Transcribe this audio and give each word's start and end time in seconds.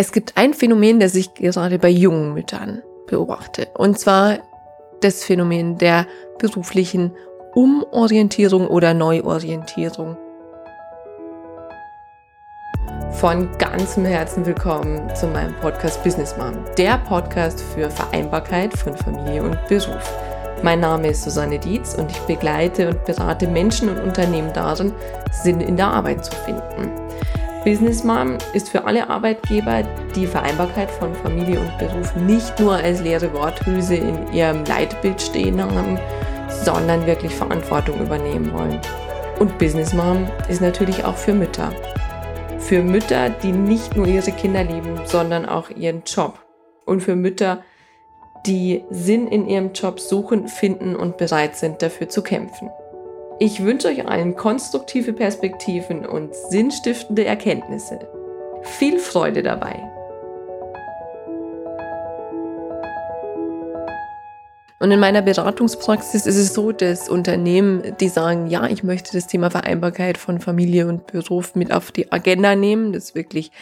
Es 0.00 0.12
gibt 0.12 0.36
ein 0.36 0.54
Phänomen, 0.54 1.00
das 1.00 1.16
ich 1.16 1.34
gerade 1.34 1.76
bei 1.80 1.88
jungen 1.88 2.32
Müttern 2.32 2.82
beobachte. 3.08 3.66
Und 3.74 3.98
zwar 3.98 4.38
das 5.00 5.24
Phänomen 5.24 5.76
der 5.76 6.06
beruflichen 6.38 7.10
Umorientierung 7.56 8.68
oder 8.68 8.94
Neuorientierung. 8.94 10.16
Von 13.10 13.50
ganzem 13.58 14.04
Herzen 14.04 14.46
willkommen 14.46 15.12
zu 15.16 15.26
meinem 15.26 15.56
Podcast 15.56 16.04
Business 16.04 16.36
Mom, 16.36 16.64
der 16.76 16.98
Podcast 16.98 17.60
für 17.60 17.90
Vereinbarkeit 17.90 18.72
von 18.74 18.96
Familie 18.96 19.42
und 19.42 19.58
Beruf. 19.66 20.14
Mein 20.62 20.78
Name 20.78 21.08
ist 21.08 21.24
Susanne 21.24 21.58
Dietz 21.58 21.96
und 21.96 22.08
ich 22.08 22.20
begleite 22.20 22.90
und 22.90 23.04
berate 23.04 23.48
Menschen 23.48 23.88
und 23.88 23.98
Unternehmen 23.98 24.52
darin, 24.52 24.92
Sinn 25.32 25.60
in 25.60 25.76
der 25.76 25.88
Arbeit 25.88 26.24
zu 26.24 26.30
finden. 26.44 26.92
Business 27.64 28.04
Mom 28.04 28.38
ist 28.54 28.68
für 28.68 28.84
alle 28.84 29.10
Arbeitgeber, 29.10 29.82
die 30.14 30.26
Vereinbarkeit 30.26 30.90
von 30.90 31.12
Familie 31.14 31.58
und 31.58 31.76
Beruf 31.78 32.14
nicht 32.14 32.58
nur 32.60 32.74
als 32.74 33.00
leere 33.00 33.32
Worthülse 33.34 33.96
in 33.96 34.32
ihrem 34.32 34.64
Leitbild 34.64 35.20
stehen 35.20 35.60
haben, 35.60 35.98
sondern 36.64 37.04
wirklich 37.06 37.34
Verantwortung 37.34 38.00
übernehmen 38.00 38.52
wollen. 38.52 38.80
Und 39.40 39.58
Business 39.58 39.92
Mom 39.92 40.28
ist 40.48 40.60
natürlich 40.60 41.04
auch 41.04 41.16
für 41.16 41.34
Mütter. 41.34 41.72
Für 42.60 42.80
Mütter, 42.82 43.30
die 43.30 43.52
nicht 43.52 43.96
nur 43.96 44.06
ihre 44.06 44.32
Kinder 44.32 44.62
lieben, 44.62 45.00
sondern 45.04 45.44
auch 45.44 45.68
ihren 45.70 46.04
Job. 46.04 46.38
Und 46.86 47.02
für 47.02 47.16
Mütter, 47.16 47.64
die 48.46 48.84
Sinn 48.90 49.26
in 49.26 49.48
ihrem 49.48 49.72
Job 49.72 49.98
suchen, 49.98 50.46
finden 50.48 50.94
und 50.94 51.16
bereit 51.16 51.56
sind, 51.56 51.82
dafür 51.82 52.08
zu 52.08 52.22
kämpfen. 52.22 52.70
Ich 53.40 53.62
wünsche 53.62 53.86
euch 53.86 54.04
allen 54.04 54.34
konstruktive 54.34 55.12
Perspektiven 55.12 56.04
und 56.04 56.34
sinnstiftende 56.34 57.24
Erkenntnisse. 57.24 58.00
Viel 58.62 58.98
Freude 58.98 59.44
dabei! 59.44 59.80
Und 64.80 64.90
in 64.90 64.98
meiner 64.98 65.22
Beratungspraxis 65.22 66.26
ist 66.26 66.36
es 66.36 66.52
so, 66.52 66.72
dass 66.72 67.08
Unternehmen, 67.08 67.96
die 68.00 68.08
sagen, 68.08 68.48
ja, 68.48 68.66
ich 68.66 68.82
möchte 68.82 69.12
das 69.12 69.28
Thema 69.28 69.50
Vereinbarkeit 69.50 70.18
von 70.18 70.40
Familie 70.40 70.88
und 70.88 71.06
Beruf 71.06 71.54
mit 71.54 71.72
auf 71.72 71.92
die 71.92 72.10
Agenda 72.10 72.56
nehmen, 72.56 72.92
das 72.92 73.14
wirklich 73.14 73.52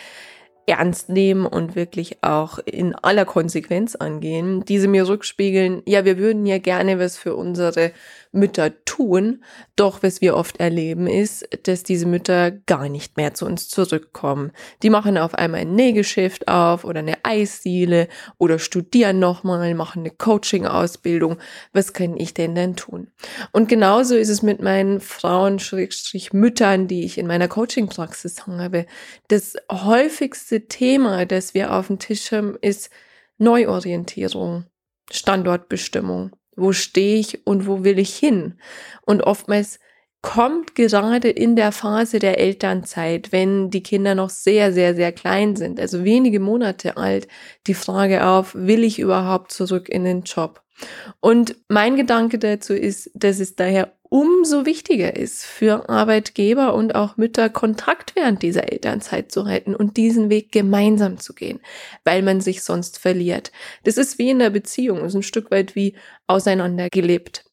ernst 0.67 1.09
nehmen 1.09 1.47
und 1.47 1.77
wirklich 1.77 2.23
auch 2.23 2.59
in 2.59 2.95
aller 2.95 3.25
Konsequenz 3.25 3.95
angehen, 3.95 4.65
diese 4.67 4.89
mir 4.89 5.09
rückspiegeln, 5.09 5.83
ja, 5.87 6.05
wir 6.05 6.19
würden 6.19 6.45
ja 6.45 6.59
gerne 6.59 6.99
was 6.99 7.17
für 7.17 7.37
unsere 7.37 7.93
Mütter 8.37 8.85
tun, 8.85 9.43
doch 9.75 10.03
was 10.03 10.21
wir 10.21 10.37
oft 10.37 10.61
erleben 10.61 11.07
ist, 11.07 11.49
dass 11.65 11.83
diese 11.83 12.07
Mütter 12.07 12.51
gar 12.51 12.89
nicht 12.89 13.17
mehr 13.17 13.35
zu 13.35 13.47
uns 13.47 13.69
zurückkommen. 13.69 14.53
Die 14.83 14.91
machen 14.91 15.19
auf 15.19 15.35
einmal 15.35 15.63
ein 15.63 15.75
Nähgeschäft 15.75 16.49
auf 16.49 16.85
oder 16.85 17.01
eine 17.01 17.25
Eisdiele 17.25 18.09
oder 18.39 18.59
studieren 18.59 19.19
nochmal, 19.19 19.75
machen 19.75 20.01
eine 20.01 20.11
Coaching-Ausbildung. 20.11 21.39
Was 21.73 21.93
kann 21.93 22.17
ich 22.17 22.35
denn 22.35 22.55
denn 22.55 22.77
tun? 22.77 23.09
Und 23.53 23.69
genauso 23.69 24.15
ist 24.15 24.29
es 24.29 24.43
mit 24.43 24.63
meinen 24.63 25.01
Frauen, 25.01 25.59
Müttern, 26.33 26.87
die 26.87 27.05
ich 27.05 27.19
in 27.19 27.27
meiner 27.27 27.49
Coaching-Praxis 27.49 28.47
habe. 28.47 28.87
Das 29.29 29.55
häufigste 29.71 30.67
Thema, 30.69 31.27
das 31.27 31.55
wir 31.55 31.73
auf 31.73 31.89
dem 31.89 31.99
Tisch 31.99 32.31
haben, 32.33 32.57
ist 32.61 32.91
Neuorientierung, 33.39 34.67
Standortbestimmung. 35.11 36.31
Wo 36.57 36.73
stehe 36.73 37.19
ich 37.19 37.47
und 37.47 37.67
wo 37.67 37.85
will 37.85 37.99
ich 37.99 38.17
hin? 38.17 38.59
Und 39.03 39.23
oftmals 39.23 39.79
kommt 40.23 40.75
gerade 40.75 41.29
in 41.29 41.55
der 41.55 41.71
Phase 41.71 42.19
der 42.19 42.41
Elternzeit, 42.41 43.31
wenn 43.31 43.71
die 43.71 43.83
Kinder 43.83 44.17
noch 44.17 44.31
sehr, 44.31 44.73
sehr, 44.73 44.97
sehr 44.97 45.13
klein 45.13 45.55
sind, 45.55 45.79
also 45.79 46.05
wenige 46.05 46.41
Monate 46.41 46.97
alt, 46.97 47.29
die 47.69 47.75
Frage 47.75 48.27
auf, 48.27 48.53
will 48.55 48.83
ich 48.83 48.99
überhaupt 48.99 49.53
zurück 49.53 49.89
in 49.89 50.05
den 50.05 50.23
Job? 50.23 50.63
Und 51.21 51.57
mein 51.69 51.97
Gedanke 51.97 52.39
dazu 52.39 52.75
ist, 52.75 53.11
dass 53.15 53.41
es 53.41 53.55
daher 53.55 53.96
umso 54.09 54.67
wichtiger 54.67 55.17
ist 55.17 55.45
für 55.45 55.89
Arbeitgeber 55.89 56.75
und 56.75 56.95
auch 56.95 57.17
Mütter 57.17 57.49
Kontakt 57.51 58.15
während 58.17 58.43
dieser 58.43 58.73
Elternzeit 58.73 59.33
zu 59.33 59.47
halten 59.47 59.75
und 59.75 59.97
diesen 59.97 60.31
Weg 60.31 60.53
gemeinsam 60.53 61.19
zu 61.19 61.35
gehen, 61.35 61.61
weil 62.05 62.23
man 62.23 62.41
sich 62.41 62.63
sonst 62.63 62.99
verliert. 62.99 63.53
Das 63.85 63.97
ist 63.97 64.19
wie 64.19 64.31
in 64.31 64.39
der 64.39 64.51
Beziehung, 64.51 65.05
ist 65.05 65.15
ein 65.15 65.23
Stück 65.23 65.51
weit 65.51 65.75
wie 65.75 65.97
auseinandergelebt. 66.27 67.45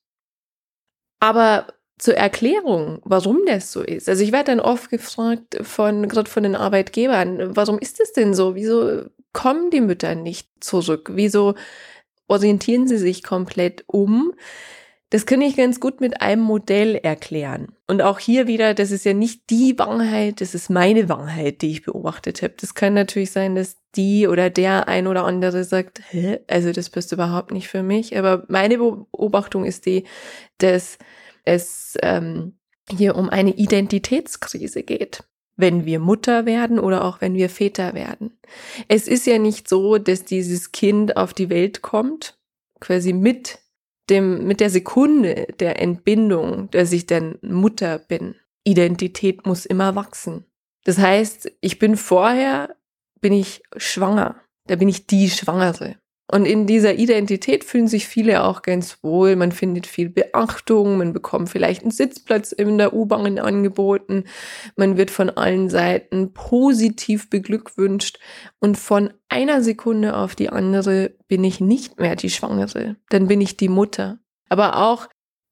Aber 1.19 1.67
zur 1.97 2.15
Erklärung, 2.15 2.99
warum 3.05 3.41
das 3.45 3.71
so 3.71 3.81
ist. 3.81 4.09
Also 4.09 4.23
ich 4.23 4.31
werde 4.31 4.51
dann 4.51 4.59
oft 4.59 4.89
gefragt 4.89 5.57
von, 5.61 6.07
gerade 6.09 6.29
von 6.29 6.43
den 6.43 6.55
Arbeitgebern, 6.55 7.55
warum 7.55 7.79
ist 7.79 7.99
das 7.99 8.11
denn 8.11 8.33
so? 8.33 8.55
Wieso 8.55 9.03
kommen 9.31 9.69
die 9.69 9.81
Mütter 9.81 10.15
nicht 10.15 10.49
zurück? 10.59 11.11
Wieso 11.13 11.55
orientieren 12.27 12.87
sie 12.87 12.97
sich 12.97 13.23
komplett 13.23 13.83
um? 13.87 14.33
Das 15.13 15.27
kann 15.27 15.41
ich 15.41 15.55
ganz 15.55 15.79
gut 15.79 16.01
mit 16.01 16.23
einem 16.23 16.41
Modell 16.41 16.95
erklären. 16.95 17.67
Und 17.85 18.01
auch 18.01 18.17
hier 18.17 18.47
wieder, 18.47 18.73
das 18.73 18.89
ist 18.89 19.05
ja 19.05 19.13
nicht 19.13 19.47
die 19.51 19.77
Wahrheit, 19.77 20.41
das 20.41 20.55
ist 20.55 20.71
meine 20.71 21.07
Wahrheit, 21.07 21.61
die 21.61 21.69
ich 21.69 21.83
beobachtet 21.83 22.41
habe. 22.41 22.55
Das 22.59 22.73
kann 22.73 22.95
natürlich 22.95 23.29
sein, 23.29 23.53
dass 23.53 23.77
die 23.95 24.27
oder 24.27 24.49
der 24.49 24.87
ein 24.87 25.05
oder 25.05 25.25
andere 25.25 25.65
sagt, 25.65 26.01
Hä? 26.09 26.39
also 26.47 26.71
das 26.71 26.89
bist 26.89 27.11
überhaupt 27.11 27.51
nicht 27.51 27.67
für 27.67 27.83
mich. 27.83 28.17
Aber 28.17 28.45
meine 28.47 28.79
Beobachtung 28.79 29.65
ist 29.65 29.85
die, 29.85 30.05
dass 30.57 30.97
es 31.45 31.95
ähm, 32.01 32.57
hier 32.89 33.15
um 33.15 33.29
eine 33.29 33.51
Identitätskrise 33.51 34.81
geht 34.81 35.23
wenn 35.55 35.85
wir 35.85 35.99
Mutter 35.99 36.47
werden 36.47 36.79
oder 36.79 37.05
auch 37.05 37.21
wenn 37.21 37.35
wir 37.35 37.47
Väter 37.47 37.93
werden. 37.93 38.39
Es 38.87 39.07
ist 39.07 39.27
ja 39.27 39.37
nicht 39.37 39.69
so, 39.69 39.99
dass 39.99 40.23
dieses 40.23 40.71
Kind 40.71 41.15
auf 41.15 41.35
die 41.35 41.51
Welt 41.51 41.83
kommt, 41.83 42.39
quasi 42.79 43.13
mit 43.13 43.59
dem, 44.09 44.45
mit 44.45 44.59
der 44.59 44.69
Sekunde 44.69 45.47
der 45.59 45.81
Entbindung, 45.81 46.69
dass 46.71 46.91
ich 46.91 47.05
dann 47.05 47.37
Mutter 47.41 47.99
bin. 47.99 48.35
Identität 48.63 49.45
muss 49.45 49.65
immer 49.65 49.95
wachsen. 49.95 50.45
Das 50.83 50.97
heißt, 50.97 51.51
ich 51.61 51.79
bin 51.79 51.95
vorher, 51.95 52.75
bin 53.21 53.33
ich 53.33 53.63
schwanger. 53.77 54.35
Da 54.67 54.75
bin 54.75 54.89
ich 54.89 55.07
die 55.07 55.29
Schwangere. 55.29 55.97
Und 56.31 56.45
in 56.45 56.65
dieser 56.65 56.95
Identität 56.95 57.63
fühlen 57.63 57.87
sich 57.87 58.07
viele 58.07 58.43
auch 58.43 58.61
ganz 58.61 58.97
wohl. 59.03 59.35
Man 59.35 59.51
findet 59.51 59.85
viel 59.85 60.09
Beachtung, 60.09 60.97
man 60.97 61.11
bekommt 61.11 61.49
vielleicht 61.49 61.81
einen 61.81 61.91
Sitzplatz 61.91 62.53
in 62.53 62.77
der 62.77 62.93
U-Bahn 62.93 63.37
angeboten, 63.39 64.23
man 64.75 64.97
wird 64.97 65.11
von 65.11 65.29
allen 65.29 65.69
Seiten 65.69 66.33
positiv 66.33 67.29
beglückwünscht 67.29 68.19
und 68.59 68.77
von 68.77 69.13
einer 69.27 69.61
Sekunde 69.61 70.15
auf 70.15 70.35
die 70.35 70.49
andere 70.49 71.13
bin 71.27 71.43
ich 71.43 71.59
nicht 71.59 71.99
mehr 71.99 72.15
die 72.15 72.29
Schwangere, 72.29 72.95
dann 73.09 73.27
bin 73.27 73.41
ich 73.41 73.57
die 73.57 73.69
Mutter. 73.69 74.19
Aber 74.49 74.77
auch, 74.77 75.09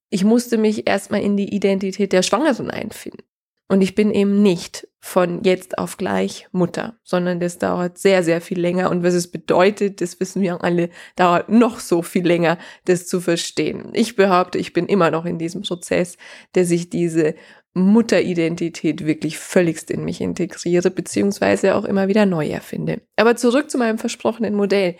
ich 0.09 0.23
musste 0.23 0.57
mich 0.57 0.87
erstmal 0.87 1.21
in 1.21 1.37
die 1.37 1.53
Identität 1.53 2.13
der 2.13 2.21
Schwangeren 2.21 2.71
einfinden. 2.71 3.23
Und 3.71 3.79
ich 3.79 3.95
bin 3.95 4.11
eben 4.11 4.43
nicht 4.43 4.85
von 4.99 5.43
jetzt 5.43 5.77
auf 5.77 5.95
gleich 5.95 6.45
Mutter, 6.51 6.99
sondern 7.03 7.39
das 7.39 7.57
dauert 7.57 7.97
sehr, 7.97 8.21
sehr 8.21 8.41
viel 8.41 8.59
länger. 8.59 8.91
Und 8.91 9.01
was 9.01 9.13
es 9.13 9.31
bedeutet, 9.31 10.01
das 10.01 10.19
wissen 10.19 10.41
wir 10.41 10.61
alle, 10.61 10.89
dauert 11.15 11.47
noch 11.47 11.79
so 11.79 12.01
viel 12.01 12.27
länger, 12.27 12.57
das 12.83 13.07
zu 13.07 13.21
verstehen. 13.21 13.91
Ich 13.93 14.17
behaupte, 14.17 14.57
ich 14.57 14.73
bin 14.73 14.87
immer 14.87 15.09
noch 15.09 15.23
in 15.23 15.39
diesem 15.39 15.61
Prozess, 15.61 16.17
dass 16.51 16.69
ich 16.69 16.89
diese 16.89 17.33
Mutteridentität 17.73 19.05
wirklich 19.05 19.37
völligst 19.37 19.89
in 19.89 20.03
mich 20.03 20.19
integriere, 20.19 20.91
beziehungsweise 20.91 21.75
auch 21.75 21.85
immer 21.85 22.09
wieder 22.09 22.25
neu 22.25 22.49
erfinde. 22.49 22.99
Aber 23.15 23.37
zurück 23.37 23.71
zu 23.71 23.77
meinem 23.77 23.99
versprochenen 23.99 24.53
Modell. 24.53 24.97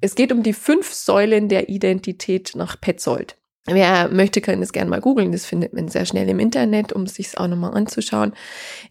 Es 0.00 0.14
geht 0.14 0.32
um 0.32 0.42
die 0.42 0.54
fünf 0.54 0.90
Säulen 0.90 1.50
der 1.50 1.68
Identität 1.68 2.52
nach 2.54 2.80
Petzold. 2.80 3.36
Wer 3.68 4.08
möchte, 4.08 4.40
kann 4.40 4.62
es 4.62 4.72
gerne 4.72 4.90
mal 4.90 5.00
googeln. 5.00 5.32
Das 5.32 5.44
findet 5.44 5.72
man 5.72 5.88
sehr 5.88 6.06
schnell 6.06 6.28
im 6.28 6.38
Internet, 6.38 6.92
um 6.92 7.02
es 7.02 7.16
sich 7.16 7.36
auch 7.36 7.48
nochmal 7.48 7.74
anzuschauen. 7.74 8.32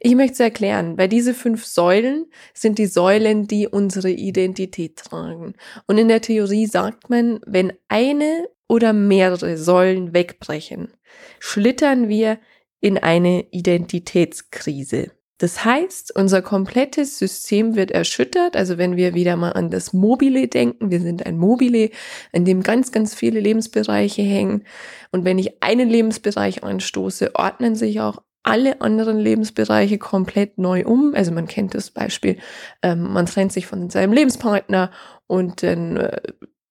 Ich 0.01 0.15
möchte 0.15 0.33
es 0.33 0.39
erklären, 0.41 0.97
weil 0.97 1.07
diese 1.07 1.33
fünf 1.33 1.65
Säulen 1.65 2.25
sind 2.53 2.77
die 2.77 2.87
Säulen, 2.87 3.47
die 3.47 3.67
unsere 3.67 4.11
Identität 4.11 4.97
tragen. 4.97 5.53
Und 5.87 5.97
in 5.97 6.09
der 6.09 6.21
Theorie 6.21 6.65
sagt 6.65 7.09
man, 7.09 7.39
wenn 7.45 7.71
eine 7.87 8.47
oder 8.67 8.91
mehrere 8.91 9.57
Säulen 9.57 10.13
wegbrechen, 10.13 10.91
schlittern 11.39 12.09
wir 12.09 12.39
in 12.81 12.97
eine 12.97 13.45
Identitätskrise. 13.51 15.11
Das 15.37 15.65
heißt, 15.65 16.15
unser 16.15 16.41
komplettes 16.41 17.19
System 17.19 17.75
wird 17.75 17.91
erschüttert. 17.91 18.55
Also 18.55 18.77
wenn 18.77 18.95
wir 18.95 19.13
wieder 19.13 19.35
mal 19.35 19.51
an 19.51 19.69
das 19.69 19.91
Mobile 19.91 20.47
denken, 20.47 20.91
wir 20.91 21.01
sind 21.01 21.25
ein 21.25 21.37
Mobile, 21.37 21.89
in 22.31 22.45
dem 22.45 22.63
ganz, 22.63 22.93
ganz 22.93 23.13
viele 23.13 23.41
Lebensbereiche 23.41 24.21
hängen. 24.21 24.63
Und 25.11 25.25
wenn 25.25 25.37
ich 25.37 25.61
einen 25.61 25.89
Lebensbereich 25.89 26.63
anstoße, 26.63 27.35
ordnen 27.35 27.75
sich 27.75 27.99
auch 27.99 28.21
alle 28.43 28.79
anderen 28.79 29.17
Lebensbereiche 29.17 29.97
komplett 29.97 30.57
neu 30.57 30.85
um. 30.85 31.13
Also 31.15 31.31
man 31.31 31.47
kennt 31.47 31.73
das 31.73 31.91
Beispiel, 31.91 32.37
ähm, 32.81 33.11
man 33.11 33.25
trennt 33.25 33.51
sich 33.51 33.65
von 33.65 33.89
seinem 33.89 34.13
Lebenspartner 34.13 34.91
und 35.27 35.63
dann 35.63 35.97
äh, 35.97 36.21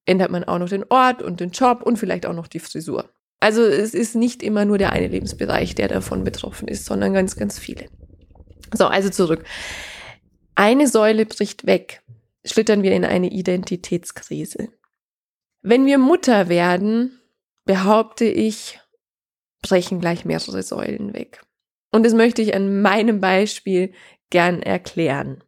ändert 0.06 0.30
man 0.30 0.44
auch 0.44 0.58
noch 0.58 0.68
den 0.68 0.84
Ort 0.88 1.20
und 1.20 1.40
den 1.40 1.50
Job 1.50 1.82
und 1.82 1.98
vielleicht 1.98 2.26
auch 2.26 2.32
noch 2.32 2.46
die 2.46 2.60
Frisur. 2.60 3.10
Also 3.40 3.62
es 3.62 3.92
ist 3.92 4.14
nicht 4.14 4.42
immer 4.42 4.64
nur 4.64 4.78
der 4.78 4.92
eine 4.92 5.08
Lebensbereich, 5.08 5.74
der 5.74 5.88
davon 5.88 6.24
betroffen 6.24 6.68
ist, 6.68 6.86
sondern 6.86 7.12
ganz, 7.12 7.36
ganz 7.36 7.58
viele. 7.58 7.86
So, 8.74 8.86
also 8.86 9.10
zurück. 9.10 9.44
Eine 10.54 10.88
Säule 10.88 11.26
bricht 11.26 11.66
weg. 11.66 12.02
schlittern 12.46 12.82
wir 12.82 12.92
in 12.92 13.06
eine 13.06 13.30
Identitätskrise. 13.30 14.68
Wenn 15.62 15.86
wir 15.86 15.96
Mutter 15.96 16.50
werden, 16.50 17.18
behaupte 17.64 18.26
ich, 18.26 18.80
brechen 19.62 19.98
gleich 19.98 20.26
mehrere 20.26 20.62
Säulen 20.62 21.14
weg. 21.14 21.40
Und 21.90 22.04
das 22.04 22.12
möchte 22.12 22.42
ich 22.42 22.54
an 22.54 22.82
meinem 22.82 23.20
Beispiel 23.20 23.94
gern 24.28 24.62
erklären. 24.62 25.42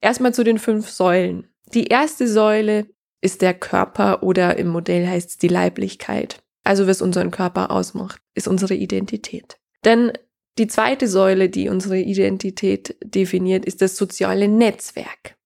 Erstmal 0.00 0.34
zu 0.34 0.42
den 0.42 0.58
fünf 0.58 0.90
Säulen. 0.90 1.48
Die 1.72 1.86
erste 1.86 2.26
Säule 2.26 2.88
ist 3.20 3.42
der 3.42 3.54
Körper 3.54 4.22
oder 4.22 4.56
im 4.56 4.68
Modell 4.68 5.06
heißt 5.06 5.30
es 5.30 5.38
die 5.38 5.48
Leiblichkeit. 5.48 6.42
Also 6.64 6.86
was 6.86 7.00
unseren 7.00 7.30
Körper 7.30 7.70
ausmacht, 7.70 8.20
ist 8.34 8.48
unsere 8.48 8.74
Identität. 8.74 9.58
Denn 9.84 10.12
die 10.58 10.68
zweite 10.68 11.08
Säule, 11.08 11.48
die 11.48 11.68
unsere 11.68 11.98
Identität 11.98 12.96
definiert, 13.02 13.64
ist 13.64 13.82
das 13.82 13.96
soziale 13.96 14.48
Netzwerk. 14.48 15.36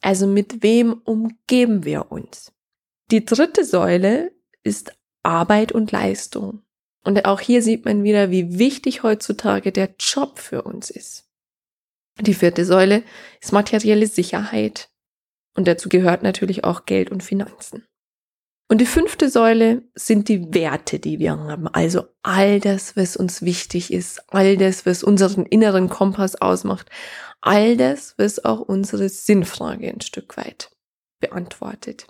Also 0.00 0.26
mit 0.26 0.62
wem 0.62 0.94
umgeben 1.04 1.84
wir 1.84 2.10
uns? 2.10 2.52
Die 3.10 3.24
dritte 3.24 3.64
Säule 3.64 4.32
ist 4.64 4.92
Arbeit 5.22 5.72
und 5.72 5.92
Leistung. 5.92 6.62
Und 7.04 7.24
auch 7.24 7.40
hier 7.40 7.62
sieht 7.62 7.84
man 7.84 8.02
wieder, 8.02 8.32
wie 8.32 8.58
wichtig 8.58 9.04
heutzutage 9.04 9.70
der 9.70 9.94
Job 9.98 10.40
für 10.40 10.62
uns 10.62 10.90
ist. 10.90 11.28
Die 12.20 12.34
vierte 12.34 12.64
Säule 12.64 13.04
ist 13.40 13.52
materielle 13.52 14.08
Sicherheit. 14.08 14.88
Und 15.54 15.68
dazu 15.68 15.88
gehört 15.88 16.22
natürlich 16.22 16.64
auch 16.64 16.84
Geld 16.84 17.10
und 17.10 17.22
Finanzen. 17.22 17.86
Und 18.68 18.80
die 18.80 18.86
fünfte 18.86 19.28
Säule 19.28 19.82
sind 19.94 20.28
die 20.28 20.52
Werte, 20.52 20.98
die 20.98 21.20
wir 21.20 21.38
haben. 21.38 21.68
Also 21.68 22.06
all 22.22 22.58
das, 22.58 22.96
was 22.96 23.16
uns 23.16 23.42
wichtig 23.42 23.92
ist, 23.92 24.22
all 24.28 24.56
das, 24.56 24.86
was 24.86 25.04
unseren 25.04 25.46
inneren 25.46 25.88
Kompass 25.88 26.34
ausmacht, 26.34 26.90
all 27.40 27.76
das, 27.76 28.14
was 28.18 28.44
auch 28.44 28.60
unsere 28.60 29.08
Sinnfrage 29.08 29.88
ein 29.88 30.00
Stück 30.00 30.36
weit 30.36 30.70
beantwortet. 31.20 32.06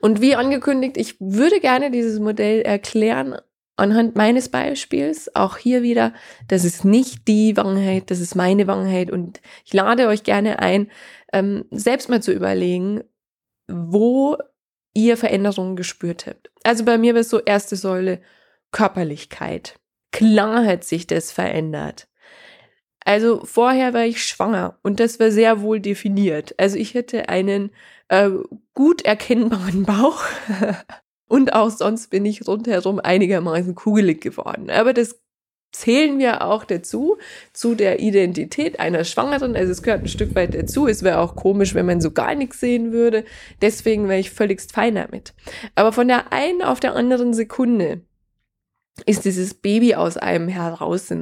Und 0.00 0.20
wie 0.20 0.34
angekündigt, 0.34 0.96
ich 0.96 1.18
würde 1.20 1.58
gerne 1.58 1.90
dieses 1.90 2.20
Modell 2.20 2.60
erklären 2.60 3.36
anhand 3.76 4.14
meines 4.14 4.50
Beispiels. 4.50 5.34
Auch 5.34 5.56
hier 5.56 5.82
wieder, 5.82 6.12
das 6.48 6.64
ist 6.64 6.84
nicht 6.84 7.26
die 7.28 7.56
Wahrheit, 7.56 8.10
das 8.10 8.20
ist 8.20 8.34
meine 8.34 8.66
Wahrheit. 8.66 9.10
Und 9.10 9.40
ich 9.64 9.72
lade 9.72 10.06
euch 10.08 10.22
gerne 10.22 10.58
ein, 10.58 10.90
ähm, 11.32 11.64
selbst 11.70 12.08
mal 12.08 12.22
zu 12.22 12.32
überlegen, 12.32 13.02
wo 13.70 14.36
ihr 15.04 15.16
Veränderungen 15.16 15.76
gespürt 15.76 16.26
habt. 16.26 16.50
Also 16.64 16.84
bei 16.84 16.98
mir 16.98 17.14
war 17.14 17.20
es 17.20 17.30
so 17.30 17.40
erste 17.40 17.76
Säule 17.76 18.20
Körperlichkeit. 18.72 19.78
Klar 20.12 20.64
hat 20.64 20.84
sich 20.84 21.06
das 21.06 21.30
verändert. 21.30 22.08
Also 23.04 23.44
vorher 23.44 23.94
war 23.94 24.04
ich 24.04 24.24
schwanger 24.24 24.78
und 24.82 25.00
das 25.00 25.18
war 25.18 25.30
sehr 25.30 25.62
wohl 25.62 25.80
definiert. 25.80 26.54
Also 26.58 26.76
ich 26.76 26.94
hätte 26.94 27.28
einen 27.28 27.70
äh, 28.08 28.30
gut 28.74 29.02
erkennbaren 29.02 29.82
Bauch 29.86 30.22
und 31.28 31.52
auch 31.54 31.70
sonst 31.70 32.10
bin 32.10 32.26
ich 32.26 32.46
rundherum 32.46 32.98
einigermaßen 32.98 33.74
kugelig 33.74 34.20
geworden. 34.20 34.70
Aber 34.70 34.92
das 34.92 35.20
zählen 35.72 36.18
wir 36.18 36.42
auch 36.42 36.64
dazu, 36.64 37.18
zu 37.52 37.74
der 37.74 38.00
Identität 38.00 38.80
einer 38.80 39.04
Schwangeren. 39.04 39.54
Also 39.54 39.72
es 39.72 39.82
gehört 39.82 40.02
ein 40.02 40.08
Stück 40.08 40.34
weit 40.34 40.54
dazu. 40.54 40.86
Es 40.86 41.02
wäre 41.02 41.18
auch 41.18 41.36
komisch, 41.36 41.74
wenn 41.74 41.86
man 41.86 42.00
so 42.00 42.10
gar 42.10 42.34
nichts 42.34 42.60
sehen 42.60 42.92
würde. 42.92 43.24
Deswegen 43.60 44.08
wäre 44.08 44.20
ich 44.20 44.30
völligst 44.30 44.72
fein 44.72 44.94
damit. 44.94 45.34
Aber 45.74 45.92
von 45.92 46.08
der 46.08 46.32
einen 46.32 46.62
auf 46.62 46.80
der 46.80 46.94
anderen 46.94 47.34
Sekunde 47.34 48.02
ist 49.06 49.24
dieses 49.24 49.54
Baby 49.54 49.94
aus 49.94 50.16
einem 50.16 50.48
heraus. 50.48 51.12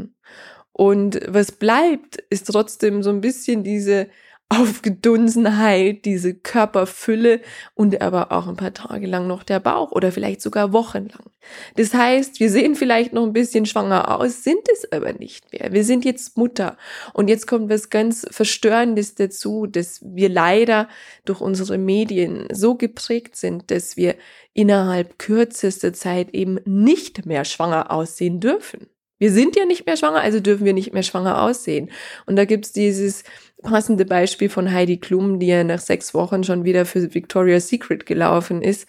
Und 0.72 1.20
was 1.26 1.52
bleibt, 1.52 2.19
ist 2.31 2.46
trotzdem 2.46 3.02
so 3.02 3.10
ein 3.10 3.20
bisschen 3.20 3.64
diese 3.64 4.08
Aufgedunsenheit, 4.48 6.04
diese 6.04 6.32
Körperfülle 6.34 7.40
und 7.75 8.00
aber 8.00 8.31
auch 8.31 8.46
ein 8.46 8.56
paar 8.56 8.72
Tage 8.72 9.06
lang 9.08 9.26
noch 9.26 9.43
der 9.43 9.58
Bauch 9.58 9.90
oder 9.90 10.12
vielleicht 10.12 10.40
sogar 10.40 10.72
wochenlang. 10.72 11.31
Das 11.75 11.93
heißt, 11.93 12.38
wir 12.38 12.48
sehen 12.48 12.76
vielleicht 12.76 13.12
noch 13.12 13.25
ein 13.25 13.32
bisschen 13.32 13.66
schwanger 13.66 14.16
aus, 14.20 14.44
sind 14.44 14.69
es 14.72 14.90
aber 14.93 15.12
nicht 15.14 15.52
mehr. 15.52 15.72
Wir 15.72 15.82
sind 15.82 16.04
jetzt 16.04 16.37
Mutter. 16.37 16.76
Und 17.12 17.26
jetzt 17.26 17.48
kommt 17.48 17.70
was 17.70 17.90
ganz 17.90 18.25
Verstörendes 18.31 19.16
dazu, 19.16 19.66
dass 19.66 20.00
wir 20.04 20.28
leider 20.28 20.88
durch 21.25 21.40
unsere 21.40 21.76
Medien 21.76 22.46
so 22.52 22.76
geprägt 22.76 23.34
sind, 23.34 23.72
dass 23.72 23.96
wir 23.96 24.14
innerhalb 24.54 25.19
kürzester 25.19 25.93
Zeit 25.93 26.31
eben 26.34 26.60
nicht 26.64 27.26
mehr 27.26 27.44
schwanger 27.44 27.90
aussehen 27.90 28.38
dürfen. 28.38 28.87
Wir 29.19 29.32
sind 29.32 29.56
ja 29.56 29.64
nicht 29.64 29.87
mehr 29.87 29.96
schwanger, 29.96 30.20
also 30.20 30.40
dürfen 30.40 30.66
wir 30.66 30.75
nicht 30.75 30.93
mehr 30.93 31.02
schwanger 31.02 31.43
aussehen. 31.43 31.90
Und 32.26 32.37
da 32.37 32.44
gibt's 32.44 32.72
dieses 32.72 33.25
passende 33.62 34.05
Beispiel 34.05 34.49
von 34.49 34.73
Heidi 34.73 34.99
Klum, 34.99 35.38
die 35.38 35.47
ja 35.47 35.64
nach 35.64 35.81
sechs 35.81 36.14
Wochen 36.14 36.44
schon 36.44 36.64
wieder 36.64 36.85
für 36.85 37.14
Victoria's 37.14 37.69
Secret 37.69 38.06
gelaufen 38.06 38.62
ist, 38.62 38.87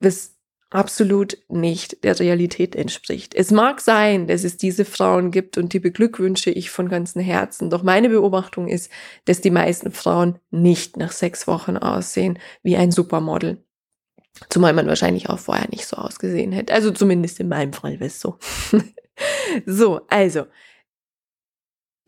was 0.00 0.36
absolut 0.70 1.36
nicht 1.48 2.04
der 2.04 2.18
Realität 2.18 2.76
entspricht. 2.76 3.34
Es 3.34 3.50
mag 3.50 3.80
sein, 3.80 4.28
dass 4.28 4.44
es 4.44 4.56
diese 4.56 4.84
Frauen 4.84 5.32
gibt 5.32 5.58
und 5.58 5.72
die 5.72 5.80
beglückwünsche 5.80 6.50
ich 6.50 6.70
von 6.70 6.88
ganzem 6.88 7.22
Herzen. 7.22 7.70
Doch 7.70 7.82
meine 7.82 8.08
Beobachtung 8.08 8.68
ist, 8.68 8.90
dass 9.24 9.40
die 9.40 9.50
meisten 9.50 9.90
Frauen 9.90 10.38
nicht 10.50 10.96
nach 10.96 11.10
sechs 11.10 11.48
Wochen 11.48 11.76
aussehen 11.76 12.38
wie 12.62 12.76
ein 12.76 12.92
Supermodel. 12.92 13.64
Zumal 14.48 14.72
man 14.72 14.86
wahrscheinlich 14.86 15.28
auch 15.28 15.40
vorher 15.40 15.68
nicht 15.70 15.86
so 15.86 15.96
ausgesehen 15.96 16.52
hätte. 16.52 16.72
Also 16.72 16.92
zumindest 16.92 17.40
in 17.40 17.48
meinem 17.48 17.72
Fall 17.72 17.94
wäre 17.94 18.06
es 18.06 18.20
so. 18.20 18.38
so, 19.66 20.02
also 20.08 20.46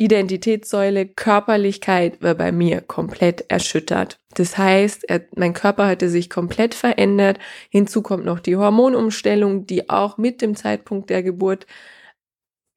Identitätssäule, 0.03 1.07
Körperlichkeit 1.07 2.23
war 2.23 2.35
bei 2.35 2.51
mir 2.53 2.81
komplett 2.81 3.45
erschüttert. 3.49 4.19
Das 4.35 4.59
heißt, 4.59 5.05
er, 5.09 5.23
mein 5.37 5.53
Körper 5.53 5.87
hatte 5.87 6.09
sich 6.09 6.31
komplett 6.31 6.75
verändert. 6.75 7.39
Hinzu 7.71 8.03
kommt 8.03 8.25
noch 8.25 8.41
die 8.41 8.57
Hormonumstellung, 8.57 9.67
die 9.67 9.91
auch 9.91 10.19
mit 10.19 10.43
dem 10.43 10.57
Zeitpunkt 10.57 11.11
der 11.11 11.23
Geburt 11.23 11.67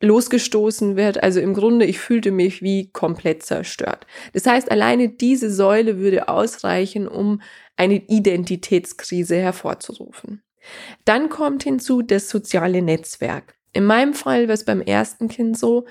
losgestoßen 0.02 0.96
wird. 0.96 1.24
Also 1.24 1.40
im 1.40 1.54
Grunde, 1.54 1.86
ich 1.86 2.00
fühlte 2.00 2.32
mich 2.32 2.62
wie 2.62 2.92
komplett 2.92 3.44
zerstört. 3.44 4.06
Das 4.34 4.46
heißt, 4.46 4.70
alleine 4.70 5.10
diese 5.10 5.50
Säule 5.50 5.98
würde 5.98 6.28
ausreichen, 6.28 7.08
um 7.08 7.42
eine 7.76 7.96
Identitätskrise 7.96 9.38
hervorzurufen. 9.38 10.44
Dann 11.06 11.30
kommt 11.30 11.64
hinzu 11.64 12.02
das 12.02 12.30
soziale 12.30 12.82
Netzwerk. 12.82 13.56
In 13.76 13.84
meinem 13.84 14.14
Fall 14.14 14.48
war 14.48 14.54
es 14.54 14.64
beim 14.64 14.82
ersten 14.82 15.28
Kind 15.28 15.58
so, 15.58 15.86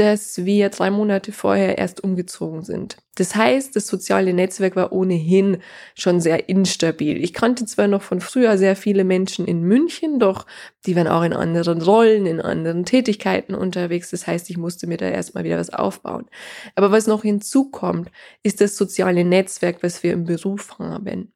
dass 0.00 0.46
wir 0.46 0.70
drei 0.70 0.90
Monate 0.90 1.30
vorher 1.30 1.76
erst 1.76 2.02
umgezogen 2.02 2.62
sind. 2.62 2.96
Das 3.16 3.36
heißt, 3.36 3.76
das 3.76 3.86
soziale 3.86 4.32
Netzwerk 4.32 4.74
war 4.74 4.92
ohnehin 4.92 5.58
schon 5.94 6.22
sehr 6.22 6.48
instabil. 6.48 7.22
Ich 7.22 7.34
kannte 7.34 7.66
zwar 7.66 7.86
noch 7.86 8.00
von 8.00 8.22
früher 8.22 8.56
sehr 8.56 8.76
viele 8.76 9.04
Menschen 9.04 9.44
in 9.44 9.60
München, 9.60 10.18
doch 10.18 10.46
die 10.86 10.96
waren 10.96 11.06
auch 11.06 11.22
in 11.22 11.34
anderen 11.34 11.82
Rollen, 11.82 12.24
in 12.24 12.40
anderen 12.40 12.86
Tätigkeiten 12.86 13.54
unterwegs. 13.54 14.08
Das 14.08 14.26
heißt, 14.26 14.48
ich 14.48 14.56
musste 14.56 14.86
mir 14.86 14.96
da 14.96 15.06
erstmal 15.06 15.44
wieder 15.44 15.58
was 15.58 15.68
aufbauen. 15.68 16.30
Aber 16.76 16.90
was 16.92 17.06
noch 17.06 17.20
hinzukommt, 17.20 18.10
ist 18.42 18.62
das 18.62 18.78
soziale 18.78 19.22
Netzwerk, 19.22 19.82
was 19.82 20.02
wir 20.02 20.14
im 20.14 20.24
Beruf 20.24 20.78
haben. 20.78 21.30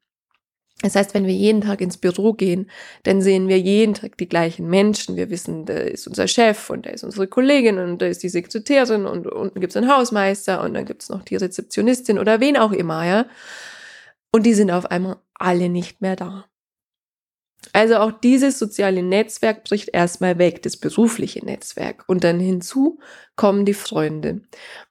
Das 0.81 0.95
heißt, 0.95 1.13
wenn 1.13 1.25
wir 1.25 1.33
jeden 1.33 1.61
Tag 1.61 1.79
ins 1.79 1.97
Büro 1.97 2.33
gehen, 2.33 2.69
dann 3.03 3.21
sehen 3.21 3.47
wir 3.47 3.57
jeden 3.57 3.93
Tag 3.93 4.17
die 4.17 4.27
gleichen 4.27 4.69
Menschen. 4.69 5.15
Wir 5.15 5.29
wissen, 5.29 5.65
da 5.65 5.73
ist 5.73 6.05
unser 6.05 6.27
Chef 6.27 6.69
und 6.69 6.85
da 6.85 6.89
ist 6.89 7.03
unsere 7.03 7.27
Kollegin 7.27 7.79
und 7.79 8.01
da 8.01 8.07
ist 8.07 8.23
die 8.23 8.29
Sekretärin 8.29 9.05
und 9.05 9.25
unten 9.25 9.61
gibt 9.61 9.71
es 9.71 9.77
einen 9.77 9.89
Hausmeister 9.89 10.61
und 10.61 10.73
dann 10.73 10.85
gibt 10.85 11.03
es 11.03 11.09
noch 11.09 11.23
die 11.23 11.37
Rezeptionistin 11.37 12.19
oder 12.19 12.41
wen 12.41 12.57
auch 12.57 12.73
immer, 12.73 13.05
ja. 13.05 13.25
Und 14.31 14.45
die 14.45 14.53
sind 14.53 14.69
auf 14.69 14.91
einmal 14.91 15.17
alle 15.33 15.69
nicht 15.69 16.01
mehr 16.01 16.17
da. 16.17 16.45
Also 17.73 17.95
auch 17.97 18.11
dieses 18.11 18.59
soziale 18.59 19.01
Netzwerk 19.01 19.63
bricht 19.63 19.89
erstmal 19.93 20.37
weg, 20.37 20.61
das 20.61 20.77
berufliche 20.77 21.43
Netzwerk. 21.43 22.03
Und 22.07 22.23
dann 22.23 22.39
hinzu 22.39 22.99
kommen 23.35 23.65
die 23.65 23.73
Freunde. 23.73 24.41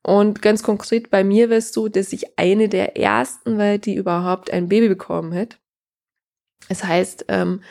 Und 0.03 0.43
ganz 0.43 0.63
konkret 0.63 1.11
bei 1.11 1.25
mir 1.25 1.51
war 1.51 1.59
es 1.59 1.73
so, 1.73 1.89
dass 1.89 2.13
ich 2.13 2.39
eine 2.39 2.69
der 2.69 2.97
ersten 2.97 3.59
war, 3.59 3.79
die 3.79 3.95
überhaupt 3.95 4.51
ein 4.51 4.69
Baby 4.69 4.89
bekommen 4.89 5.35
hat. 5.35 5.59
Das 6.69 6.85
heißt, 6.85 7.27
ähm, 7.29 7.63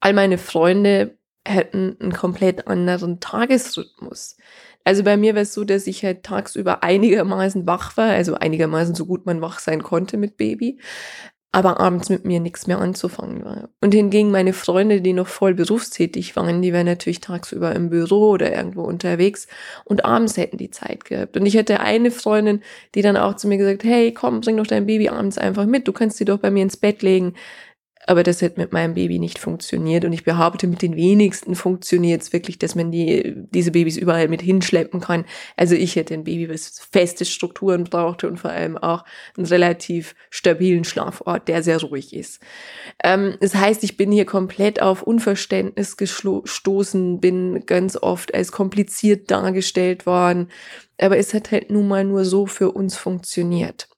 all 0.00 0.12
meine 0.12 0.38
Freunde 0.38 1.16
hätten 1.46 1.96
einen 2.00 2.12
komplett 2.12 2.66
anderen 2.66 3.20
Tagesrhythmus. 3.20 4.36
Also 4.84 5.04
bei 5.04 5.16
mir 5.16 5.34
war 5.34 5.42
es 5.42 5.54
so, 5.54 5.64
dass 5.64 5.86
ich 5.86 6.04
halt 6.04 6.22
tagsüber 6.22 6.82
einigermaßen 6.82 7.66
wach 7.66 7.96
war, 7.96 8.10
also 8.10 8.34
einigermaßen 8.34 8.94
so 8.94 9.06
gut 9.06 9.26
man 9.26 9.40
wach 9.40 9.58
sein 9.58 9.82
konnte 9.82 10.16
mit 10.16 10.36
Baby, 10.36 10.78
aber 11.52 11.80
abends 11.80 12.08
mit 12.08 12.24
mir 12.24 12.40
nichts 12.40 12.66
mehr 12.66 12.78
anzufangen 12.78 13.44
war. 13.44 13.70
Und 13.80 13.92
hingegen 13.92 14.30
meine 14.30 14.52
Freunde, 14.52 15.00
die 15.00 15.12
noch 15.12 15.26
voll 15.26 15.54
berufstätig 15.54 16.36
waren, 16.36 16.62
die 16.62 16.72
waren 16.72 16.86
natürlich 16.86 17.20
tagsüber 17.20 17.74
im 17.74 17.90
Büro 17.90 18.30
oder 18.30 18.54
irgendwo 18.54 18.82
unterwegs 18.82 19.48
und 19.84 20.04
abends 20.04 20.36
hätten 20.36 20.58
die 20.58 20.70
Zeit 20.70 21.04
gehabt. 21.04 21.36
Und 21.36 21.46
ich 21.46 21.56
hatte 21.56 21.80
eine 21.80 22.10
Freundin, 22.10 22.62
die 22.94 23.02
dann 23.02 23.16
auch 23.16 23.34
zu 23.36 23.48
mir 23.48 23.58
gesagt, 23.58 23.84
hey, 23.84 24.14
komm, 24.14 24.40
bring 24.40 24.56
doch 24.58 24.66
dein 24.66 24.86
Baby 24.86 25.08
abends 25.08 25.38
einfach 25.38 25.66
mit, 25.66 25.88
du 25.88 25.92
kannst 25.92 26.18
sie 26.18 26.24
doch 26.24 26.38
bei 26.38 26.50
mir 26.50 26.62
ins 26.62 26.76
Bett 26.76 27.02
legen 27.02 27.34
aber 28.10 28.24
das 28.24 28.42
hat 28.42 28.58
mit 28.58 28.72
meinem 28.72 28.94
Baby 28.94 29.20
nicht 29.20 29.38
funktioniert. 29.38 30.04
Und 30.04 30.12
ich 30.12 30.24
behaupte, 30.24 30.66
mit 30.66 30.82
den 30.82 30.96
wenigsten 30.96 31.54
funktioniert 31.54 32.22
es 32.22 32.32
wirklich, 32.32 32.58
dass 32.58 32.74
man 32.74 32.90
die, 32.90 33.36
diese 33.54 33.70
Babys 33.70 33.96
überall 33.96 34.26
mit 34.26 34.42
hinschleppen 34.42 35.00
kann. 35.00 35.24
Also 35.56 35.76
ich 35.76 35.94
hätte 35.94 36.14
ein 36.14 36.24
Baby, 36.24 36.50
was 36.50 36.80
feste 36.90 37.24
Strukturen 37.24 37.84
brauchte 37.84 38.26
und 38.26 38.38
vor 38.40 38.50
allem 38.50 38.76
auch 38.76 39.04
einen 39.36 39.46
relativ 39.46 40.16
stabilen 40.28 40.82
Schlafort, 40.82 41.46
der 41.46 41.62
sehr 41.62 41.80
ruhig 41.80 42.12
ist. 42.12 42.42
Ähm, 43.04 43.36
das 43.38 43.54
heißt, 43.54 43.84
ich 43.84 43.96
bin 43.96 44.10
hier 44.10 44.26
komplett 44.26 44.82
auf 44.82 45.04
Unverständnis 45.04 45.96
gestoßen, 45.96 47.20
bin 47.20 47.64
ganz 47.64 47.96
oft 47.96 48.34
als 48.34 48.50
kompliziert 48.50 49.30
dargestellt 49.30 50.04
worden. 50.04 50.48
Aber 51.00 51.16
es 51.16 51.32
hat 51.32 51.52
halt 51.52 51.70
nun 51.70 51.86
mal 51.86 52.02
nur 52.02 52.24
so 52.24 52.46
für 52.46 52.72
uns 52.72 52.96
funktioniert. 52.96 53.88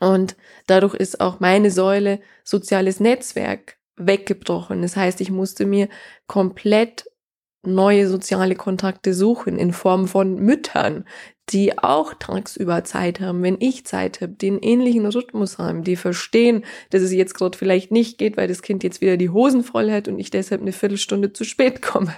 Und 0.00 0.36
dadurch 0.66 0.94
ist 0.94 1.20
auch 1.20 1.40
meine 1.40 1.70
Säule 1.70 2.20
soziales 2.42 3.00
Netzwerk 3.00 3.76
weggebrochen. 3.96 4.82
Das 4.82 4.96
heißt, 4.96 5.20
ich 5.20 5.30
musste 5.30 5.66
mir 5.66 5.88
komplett 6.26 7.04
neue 7.62 8.08
soziale 8.08 8.54
Kontakte 8.56 9.12
suchen 9.12 9.58
in 9.58 9.72
Form 9.72 10.08
von 10.08 10.36
Müttern, 10.36 11.04
die 11.50 11.78
auch 11.78 12.14
tagsüber 12.14 12.84
Zeit 12.84 13.20
haben, 13.20 13.42
wenn 13.42 13.60
ich 13.60 13.84
Zeit 13.84 14.20
habe, 14.20 14.32
den 14.32 14.58
ähnlichen 14.60 15.04
Rhythmus 15.06 15.58
haben, 15.58 15.84
die 15.84 15.96
verstehen, 15.96 16.64
dass 16.90 17.02
es 17.02 17.12
jetzt 17.12 17.34
gerade 17.34 17.58
vielleicht 17.58 17.90
nicht 17.90 18.18
geht, 18.18 18.36
weil 18.36 18.48
das 18.48 18.62
Kind 18.62 18.82
jetzt 18.82 19.00
wieder 19.00 19.16
die 19.16 19.30
Hosen 19.30 19.62
voll 19.62 19.90
hat 19.90 20.08
und 20.08 20.18
ich 20.18 20.30
deshalb 20.30 20.62
eine 20.62 20.72
Viertelstunde 20.72 21.32
zu 21.32 21.44
spät 21.44 21.82
komme. 21.82 22.14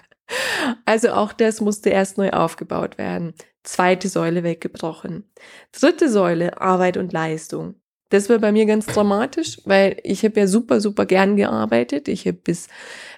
Also 0.84 1.10
auch 1.10 1.32
das 1.32 1.60
musste 1.60 1.90
erst 1.90 2.18
neu 2.18 2.30
aufgebaut 2.30 2.98
werden. 2.98 3.34
Zweite 3.62 4.08
Säule 4.08 4.42
weggebrochen. 4.42 5.24
Dritte 5.72 6.08
Säule, 6.08 6.60
Arbeit 6.60 6.96
und 6.96 7.12
Leistung. 7.12 7.76
Das 8.12 8.28
war 8.28 8.38
bei 8.38 8.52
mir 8.52 8.66
ganz 8.66 8.84
dramatisch, 8.84 9.58
weil 9.64 9.96
ich 10.04 10.22
habe 10.22 10.40
ja 10.40 10.46
super, 10.46 10.82
super 10.82 11.06
gern 11.06 11.36
gearbeitet. 11.36 12.08
Ich 12.08 12.26
habe 12.26 12.36
bis 12.36 12.68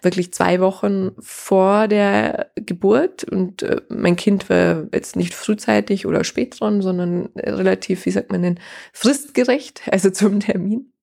wirklich 0.02 0.32
zwei 0.32 0.60
Wochen 0.60 1.10
vor 1.18 1.88
der 1.88 2.52
Geburt 2.54 3.24
und 3.24 3.64
äh, 3.64 3.80
mein 3.88 4.14
Kind 4.14 4.48
war 4.48 4.86
jetzt 4.94 5.16
nicht 5.16 5.34
frühzeitig 5.34 6.06
oder 6.06 6.22
spät 6.22 6.60
dran, 6.60 6.80
sondern 6.80 7.30
relativ, 7.34 8.06
wie 8.06 8.12
sagt 8.12 8.30
man 8.30 8.42
denn, 8.42 8.60
fristgerecht, 8.92 9.82
also 9.90 10.10
zum 10.10 10.38
Termin. 10.38 10.93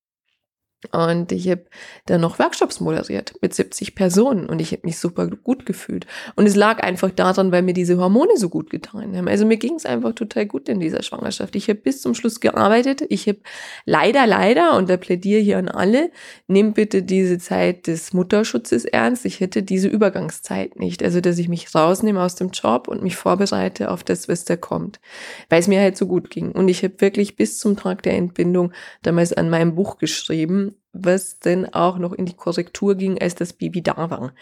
Und 0.91 1.31
ich 1.31 1.47
habe 1.49 1.65
dann 2.07 2.21
noch 2.21 2.39
Workshops 2.39 2.79
moderiert 2.79 3.33
mit 3.41 3.53
70 3.53 3.93
Personen 3.93 4.49
und 4.49 4.59
ich 4.59 4.71
habe 4.71 4.81
mich 4.83 4.97
super 4.97 5.27
gut 5.27 5.67
gefühlt. 5.67 6.07
Und 6.35 6.47
es 6.47 6.55
lag 6.55 6.81
einfach 6.81 7.11
daran, 7.11 7.51
weil 7.51 7.61
mir 7.61 7.73
diese 7.73 7.99
Hormone 7.99 8.35
so 8.35 8.49
gut 8.49 8.71
getan 8.71 9.15
haben. 9.15 9.27
Also 9.27 9.45
mir 9.45 9.57
ging 9.57 9.75
es 9.75 9.85
einfach 9.85 10.13
total 10.15 10.47
gut 10.47 10.67
in 10.69 10.79
dieser 10.79 11.03
Schwangerschaft. 11.03 11.55
Ich 11.55 11.69
habe 11.69 11.79
bis 11.79 12.01
zum 12.01 12.15
Schluss 12.15 12.39
gearbeitet. 12.39 13.03
Ich 13.09 13.27
habe 13.27 13.39
leider, 13.85 14.25
leider, 14.25 14.75
und 14.75 14.89
da 14.89 14.97
plädiere 14.97 15.39
hier 15.39 15.59
an 15.59 15.69
alle, 15.69 16.09
nehmt 16.47 16.73
bitte 16.73 17.03
diese 17.03 17.37
Zeit 17.37 17.85
des 17.85 18.11
Mutterschutzes 18.13 18.85
ernst. 18.85 19.25
Ich 19.25 19.39
hätte 19.39 19.61
diese 19.61 19.87
Übergangszeit 19.87 20.79
nicht. 20.79 21.03
Also 21.03 21.21
dass 21.21 21.37
ich 21.37 21.47
mich 21.47 21.73
rausnehme 21.75 22.23
aus 22.23 22.33
dem 22.35 22.49
Job 22.49 22.87
und 22.87 23.03
mich 23.03 23.15
vorbereite 23.15 23.91
auf 23.91 24.03
das, 24.03 24.27
was 24.27 24.45
da 24.45 24.55
kommt. 24.55 24.99
Weil 25.49 25.59
es 25.59 25.67
mir 25.67 25.79
halt 25.79 25.95
so 25.95 26.07
gut 26.07 26.31
ging. 26.31 26.51
Und 26.53 26.69
ich 26.69 26.83
habe 26.83 26.99
wirklich 27.01 27.35
bis 27.35 27.59
zum 27.59 27.77
Tag 27.77 28.01
der 28.01 28.13
Entbindung 28.13 28.73
damals 29.03 29.31
an 29.31 29.51
meinem 29.51 29.75
Buch 29.75 29.99
geschrieben 29.99 30.70
was 30.93 31.39
denn 31.39 31.73
auch 31.73 31.97
noch 31.97 32.13
in 32.13 32.25
die 32.25 32.35
Korrektur 32.35 32.95
ging, 32.95 33.19
als 33.19 33.35
das 33.35 33.53
Baby 33.53 33.81
da 33.81 34.09
war. 34.09 34.33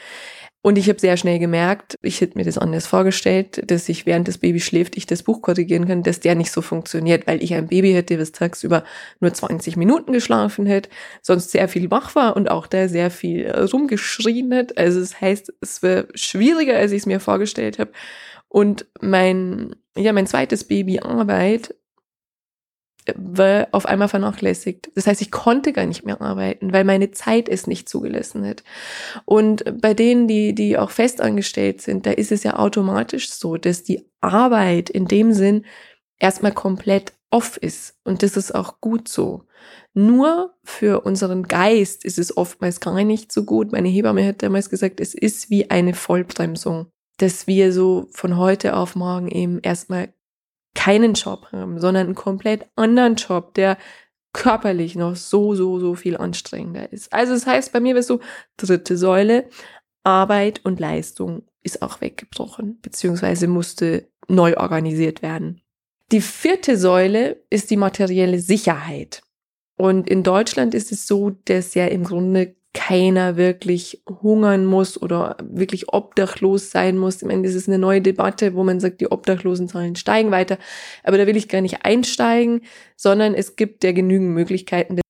Und 0.61 0.77
ich 0.77 0.89
habe 0.89 0.99
sehr 0.99 1.15
schnell 1.15 1.39
gemerkt, 1.39 1.95
ich 2.01 2.19
hätte 2.19 2.37
mir 2.37 2.43
das 2.43 2.57
anders 2.57 2.85
vorgestellt, 2.85 3.71
dass 3.71 3.87
ich 3.87 4.05
während 4.05 4.27
das 4.27 4.39
Baby 4.39 4.59
schläft, 4.59 4.97
ich 4.97 5.05
das 5.05 5.23
Buch 5.23 5.41
korrigieren 5.41 5.87
kann, 5.87 6.03
dass 6.03 6.19
der 6.19 6.35
nicht 6.35 6.51
so 6.51 6.61
funktioniert, 6.61 7.27
weil 7.27 7.41
ich 7.41 7.53
ein 7.53 7.67
Baby 7.67 7.93
hätte, 7.93 8.19
was 8.19 8.33
tagsüber 8.33 8.83
nur 9.21 9.33
20 9.33 9.77
Minuten 9.77 10.11
geschlafen 10.11 10.65
hätte, 10.65 10.89
sonst 11.21 11.51
sehr 11.51 11.69
viel 11.69 11.89
wach 11.91 12.13
war 12.15 12.35
und 12.35 12.51
auch 12.51 12.67
da 12.67 12.89
sehr 12.89 13.09
viel 13.09 13.49
rumgeschrien 13.49 14.53
hat. 14.53 14.77
Also 14.77 14.99
das 14.99 15.21
heißt, 15.21 15.53
es 15.61 15.81
war 15.81 16.05
schwieriger, 16.13 16.75
als 16.75 16.91
ich 16.91 16.99
es 16.99 17.05
mir 17.05 17.21
vorgestellt 17.21 17.79
habe. 17.79 17.91
Und 18.49 18.85
mein, 18.99 19.75
ja, 19.95 20.11
mein 20.11 20.27
zweites 20.27 20.65
Baby 20.65 20.99
Arbeit 20.99 21.73
war 23.17 23.67
auf 23.71 23.85
einmal 23.85 24.07
vernachlässigt. 24.07 24.91
Das 24.95 25.07
heißt, 25.07 25.21
ich 25.21 25.31
konnte 25.31 25.73
gar 25.73 25.85
nicht 25.85 26.05
mehr 26.05 26.21
arbeiten, 26.21 26.73
weil 26.73 26.83
meine 26.83 27.11
Zeit 27.11 27.49
es 27.49 27.67
nicht 27.67 27.89
zugelassen 27.89 28.45
hat. 28.45 28.63
Und 29.25 29.81
bei 29.81 29.93
denen, 29.93 30.27
die, 30.27 30.53
die 30.53 30.77
auch 30.77 30.91
festangestellt 30.91 31.81
sind, 31.81 32.05
da 32.05 32.11
ist 32.11 32.31
es 32.31 32.43
ja 32.43 32.57
automatisch 32.57 33.31
so, 33.31 33.57
dass 33.57 33.83
die 33.83 34.05
Arbeit 34.21 34.89
in 34.89 35.05
dem 35.05 35.33
Sinn 35.33 35.65
erstmal 36.19 36.51
komplett 36.51 37.13
off 37.31 37.57
ist. 37.57 37.95
Und 38.03 38.23
das 38.23 38.37
ist 38.37 38.53
auch 38.53 38.81
gut 38.81 39.07
so. 39.07 39.45
Nur 39.93 40.55
für 40.63 41.01
unseren 41.01 41.43
Geist 41.43 42.05
ist 42.05 42.19
es 42.19 42.35
oftmals 42.35 42.79
gar 42.79 43.03
nicht 43.03 43.31
so 43.31 43.43
gut. 43.43 43.71
Meine 43.71 43.89
Hebamme 43.89 44.25
hat 44.25 44.43
damals 44.43 44.69
gesagt, 44.69 44.99
es 44.99 45.13
ist 45.13 45.49
wie 45.49 45.69
eine 45.69 45.93
Vollbremsung, 45.93 46.87
dass 47.17 47.47
wir 47.47 47.73
so 47.73 48.07
von 48.11 48.37
heute 48.37 48.75
auf 48.75 48.95
morgen 48.95 49.27
eben 49.29 49.59
erstmal 49.59 50.13
keinen 50.75 51.13
Job 51.13 51.47
haben, 51.51 51.79
sondern 51.79 52.07
einen 52.07 52.15
komplett 52.15 52.67
anderen 52.75 53.15
Job, 53.15 53.53
der 53.53 53.77
körperlich 54.33 54.95
noch 54.95 55.15
so, 55.15 55.55
so, 55.55 55.79
so 55.79 55.95
viel 55.95 56.15
anstrengender 56.15 56.91
ist. 56.91 57.11
Also 57.11 57.33
das 57.33 57.45
heißt, 57.45 57.73
bei 57.73 57.79
mir 57.79 57.95
wäre 57.95 58.03
so 58.03 58.19
dritte 58.57 58.97
Säule, 58.97 59.49
Arbeit 60.03 60.61
und 60.63 60.79
Leistung 60.79 61.43
ist 61.63 61.81
auch 61.81 62.01
weggebrochen, 62.01 62.79
beziehungsweise 62.81 63.47
musste 63.47 64.07
neu 64.27 64.55
organisiert 64.57 65.21
werden. 65.21 65.61
Die 66.11 66.21
vierte 66.21 66.77
Säule 66.77 67.43
ist 67.49 67.69
die 67.69 67.77
materielle 67.77 68.39
Sicherheit. 68.39 69.21
Und 69.77 70.09
in 70.09 70.23
Deutschland 70.23 70.73
ist 70.73 70.91
es 70.91 71.07
so, 71.07 71.31
dass 71.45 71.73
ja 71.73 71.85
im 71.87 72.03
Grunde 72.03 72.55
keiner 72.73 73.35
wirklich 73.35 74.03
hungern 74.07 74.65
muss 74.65 75.01
oder 75.01 75.37
wirklich 75.43 75.91
obdachlos 75.91 76.69
sein 76.69 76.97
muss. 76.97 77.21
Ich 77.21 77.27
meine, 77.27 77.43
das 77.43 77.55
ist 77.55 77.67
eine 77.67 77.79
neue 77.79 78.01
Debatte, 78.01 78.53
wo 78.53 78.63
man 78.63 78.79
sagt, 78.79 79.01
die 79.01 79.11
Obdachlosenzahlen 79.11 79.95
steigen 79.95 80.31
weiter. 80.31 80.57
Aber 81.03 81.17
da 81.17 81.25
will 81.25 81.35
ich 81.35 81.49
gar 81.49 81.61
nicht 81.61 81.83
einsteigen, 81.83 82.61
sondern 82.95 83.33
es 83.33 83.55
gibt 83.55 83.83
ja 83.83 83.91
genügend 83.91 84.29
Möglichkeiten, 84.29 84.97
dass 84.97 85.03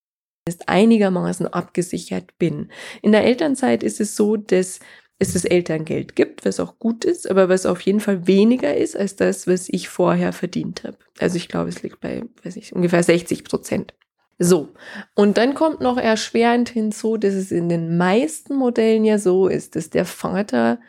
ich 0.47 0.69
einigermaßen 0.69 1.47
abgesichert 1.47 2.37
bin. 2.37 2.71
In 3.01 3.11
der 3.11 3.25
Elternzeit 3.25 3.83
ist 3.83 3.99
es 3.99 4.15
so, 4.15 4.37
dass 4.37 4.79
es 5.19 5.33
das 5.33 5.43
Elterngeld 5.43 6.15
gibt, 6.15 6.45
was 6.45 6.61
auch 6.61 6.79
gut 6.79 7.03
ist, 7.03 7.29
aber 7.29 7.49
was 7.49 7.65
auf 7.65 7.81
jeden 7.81 7.99
Fall 7.99 8.25
weniger 8.25 8.75
ist 8.75 8.95
als 8.95 9.17
das, 9.17 9.47
was 9.47 9.67
ich 9.67 9.89
vorher 9.89 10.31
verdient 10.31 10.85
habe. 10.85 10.97
Also 11.19 11.35
ich 11.35 11.49
glaube, 11.49 11.69
es 11.69 11.83
liegt 11.83 11.99
bei, 11.99 12.23
weiß 12.43 12.55
ich, 12.55 12.73
ungefähr 12.73 13.03
60 13.03 13.43
Prozent. 13.43 13.93
So, 14.41 14.69
und 15.15 15.37
dann 15.37 15.53
kommt 15.53 15.81
noch 15.81 15.97
erschwerend 15.97 16.69
hinzu, 16.69 17.17
dass 17.17 17.33
es 17.33 17.51
in 17.51 17.67
den 17.67 17.97
meisten 17.97 18.55
Modellen 18.55 19.03
ja 19.03 19.17
so 19.17 19.49
ist, 19.49 19.75
dass 19.75 19.89
der 19.89 20.05
Vater, 20.05 20.79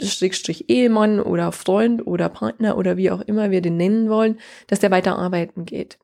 Schrägstrich 0.00 0.70
Ehemann 0.70 1.18
oder 1.18 1.50
Freund 1.50 2.06
oder 2.06 2.28
Partner 2.28 2.78
oder 2.78 2.96
wie 2.96 3.10
auch 3.10 3.20
immer 3.20 3.50
wir 3.50 3.60
den 3.60 3.76
nennen 3.76 4.08
wollen, 4.08 4.38
dass 4.68 4.78
der 4.78 4.92
weiter 4.92 5.18
arbeiten 5.18 5.64
geht. 5.64 5.98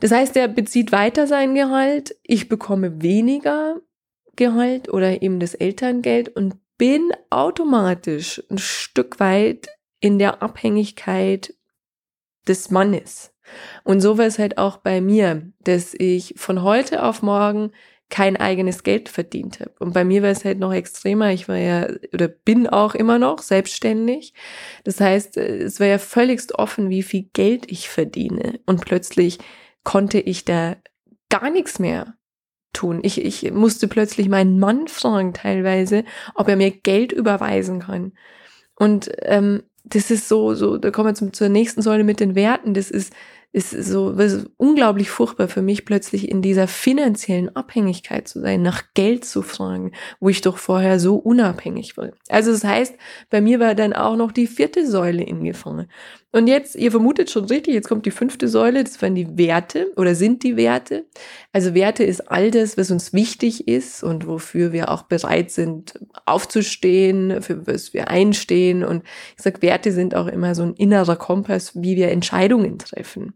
Das 0.00 0.12
heißt, 0.12 0.36
er 0.36 0.48
bezieht 0.48 0.92
weiter 0.92 1.26
sein 1.26 1.54
Gehalt, 1.54 2.14
ich 2.22 2.48
bekomme 2.48 3.02
weniger 3.02 3.80
Gehalt 4.36 4.92
oder 4.92 5.22
eben 5.22 5.40
das 5.40 5.54
Elterngeld 5.54 6.28
und 6.36 6.56
bin 6.76 7.12
automatisch 7.30 8.42
ein 8.50 8.58
Stück 8.58 9.18
weit 9.18 9.68
in 10.00 10.18
der 10.18 10.42
Abhängigkeit 10.42 11.54
des 12.46 12.70
Mannes. 12.70 13.31
Und 13.84 14.00
so 14.00 14.18
war 14.18 14.26
es 14.26 14.38
halt 14.38 14.58
auch 14.58 14.78
bei 14.78 15.00
mir, 15.00 15.50
dass 15.60 15.94
ich 15.94 16.34
von 16.36 16.62
heute 16.62 17.02
auf 17.02 17.22
morgen 17.22 17.72
kein 18.12 18.36
eigenes 18.36 18.82
Geld 18.82 19.08
verdient 19.08 19.60
habe. 19.60 19.72
Und 19.80 19.94
bei 19.94 20.04
mir 20.04 20.22
war 20.22 20.28
es 20.28 20.44
halt 20.44 20.58
noch 20.58 20.74
extremer. 20.74 21.32
Ich 21.32 21.48
war 21.48 21.56
ja 21.56 21.88
oder 22.12 22.28
bin 22.28 22.66
auch 22.66 22.94
immer 22.94 23.18
noch 23.18 23.40
selbstständig. 23.40 24.34
Das 24.84 25.00
heißt, 25.00 25.38
es 25.38 25.80
war 25.80 25.86
ja 25.86 25.98
völligst 25.98 26.54
offen, 26.54 26.90
wie 26.90 27.02
viel 27.02 27.30
Geld 27.32 27.72
ich 27.72 27.88
verdiene. 27.88 28.60
Und 28.66 28.82
plötzlich 28.82 29.38
konnte 29.82 30.20
ich 30.20 30.44
da 30.44 30.76
gar 31.30 31.48
nichts 31.48 31.78
mehr 31.78 32.14
tun. 32.74 33.00
Ich, 33.02 33.24
ich 33.24 33.50
musste 33.50 33.88
plötzlich 33.88 34.28
meinen 34.28 34.58
Mann 34.58 34.88
fragen 34.88 35.32
teilweise, 35.32 36.04
ob 36.34 36.48
er 36.48 36.56
mir 36.56 36.70
Geld 36.70 37.12
überweisen 37.12 37.80
kann. 37.80 38.12
Und 38.76 39.10
ähm, 39.22 39.62
das 39.84 40.10
ist 40.10 40.28
so, 40.28 40.54
so, 40.54 40.76
da 40.76 40.90
kommen 40.90 41.08
wir 41.08 41.14
zum, 41.14 41.32
zur 41.32 41.48
nächsten 41.48 41.80
Säule 41.80 42.04
mit 42.04 42.20
den 42.20 42.34
Werten. 42.34 42.74
Das 42.74 42.90
ist, 42.90 43.14
ist 43.52 43.70
so 43.70 44.10
ist 44.12 44.46
unglaublich 44.56 45.10
furchtbar 45.10 45.46
für 45.46 45.60
mich, 45.60 45.84
plötzlich 45.84 46.30
in 46.30 46.40
dieser 46.40 46.66
finanziellen 46.66 47.54
Abhängigkeit 47.54 48.26
zu 48.26 48.40
sein, 48.40 48.62
nach 48.62 48.82
Geld 48.94 49.26
zu 49.26 49.42
fragen, 49.42 49.92
wo 50.20 50.30
ich 50.30 50.40
doch 50.40 50.56
vorher 50.56 50.98
so 50.98 51.16
unabhängig 51.16 51.98
war. 51.98 52.12
Also 52.28 52.50
das 52.50 52.64
heißt, 52.64 52.94
bei 53.28 53.42
mir 53.42 53.60
war 53.60 53.74
dann 53.74 53.92
auch 53.92 54.16
noch 54.16 54.32
die 54.32 54.46
vierte 54.46 54.86
Säule 54.86 55.22
ingefangen. 55.22 55.88
Und 56.34 56.46
jetzt, 56.46 56.76
ihr 56.76 56.90
vermutet 56.90 57.30
schon 57.30 57.44
richtig, 57.44 57.74
jetzt 57.74 57.88
kommt 57.88 58.06
die 58.06 58.10
fünfte 58.10 58.48
Säule, 58.48 58.82
das 58.84 59.02
waren 59.02 59.14
die 59.14 59.36
Werte 59.36 59.92
oder 59.96 60.14
sind 60.14 60.42
die 60.42 60.56
Werte. 60.56 61.04
Also 61.52 61.74
Werte 61.74 62.04
ist 62.04 62.30
all 62.30 62.50
das, 62.50 62.78
was 62.78 62.90
uns 62.90 63.12
wichtig 63.12 63.68
ist 63.68 64.02
und 64.02 64.26
wofür 64.26 64.72
wir 64.72 64.90
auch 64.90 65.02
bereit 65.02 65.50
sind, 65.50 66.00
aufzustehen, 66.24 67.42
für 67.42 67.66
was 67.66 67.92
wir 67.92 68.08
einstehen. 68.08 68.82
Und 68.82 69.02
ich 69.36 69.42
sag, 69.42 69.60
Werte 69.60 69.92
sind 69.92 70.14
auch 70.14 70.26
immer 70.26 70.54
so 70.54 70.62
ein 70.62 70.72
innerer 70.72 71.16
Kompass, 71.16 71.72
wie 71.74 71.96
wir 71.96 72.10
Entscheidungen 72.10 72.78
treffen. 72.78 73.34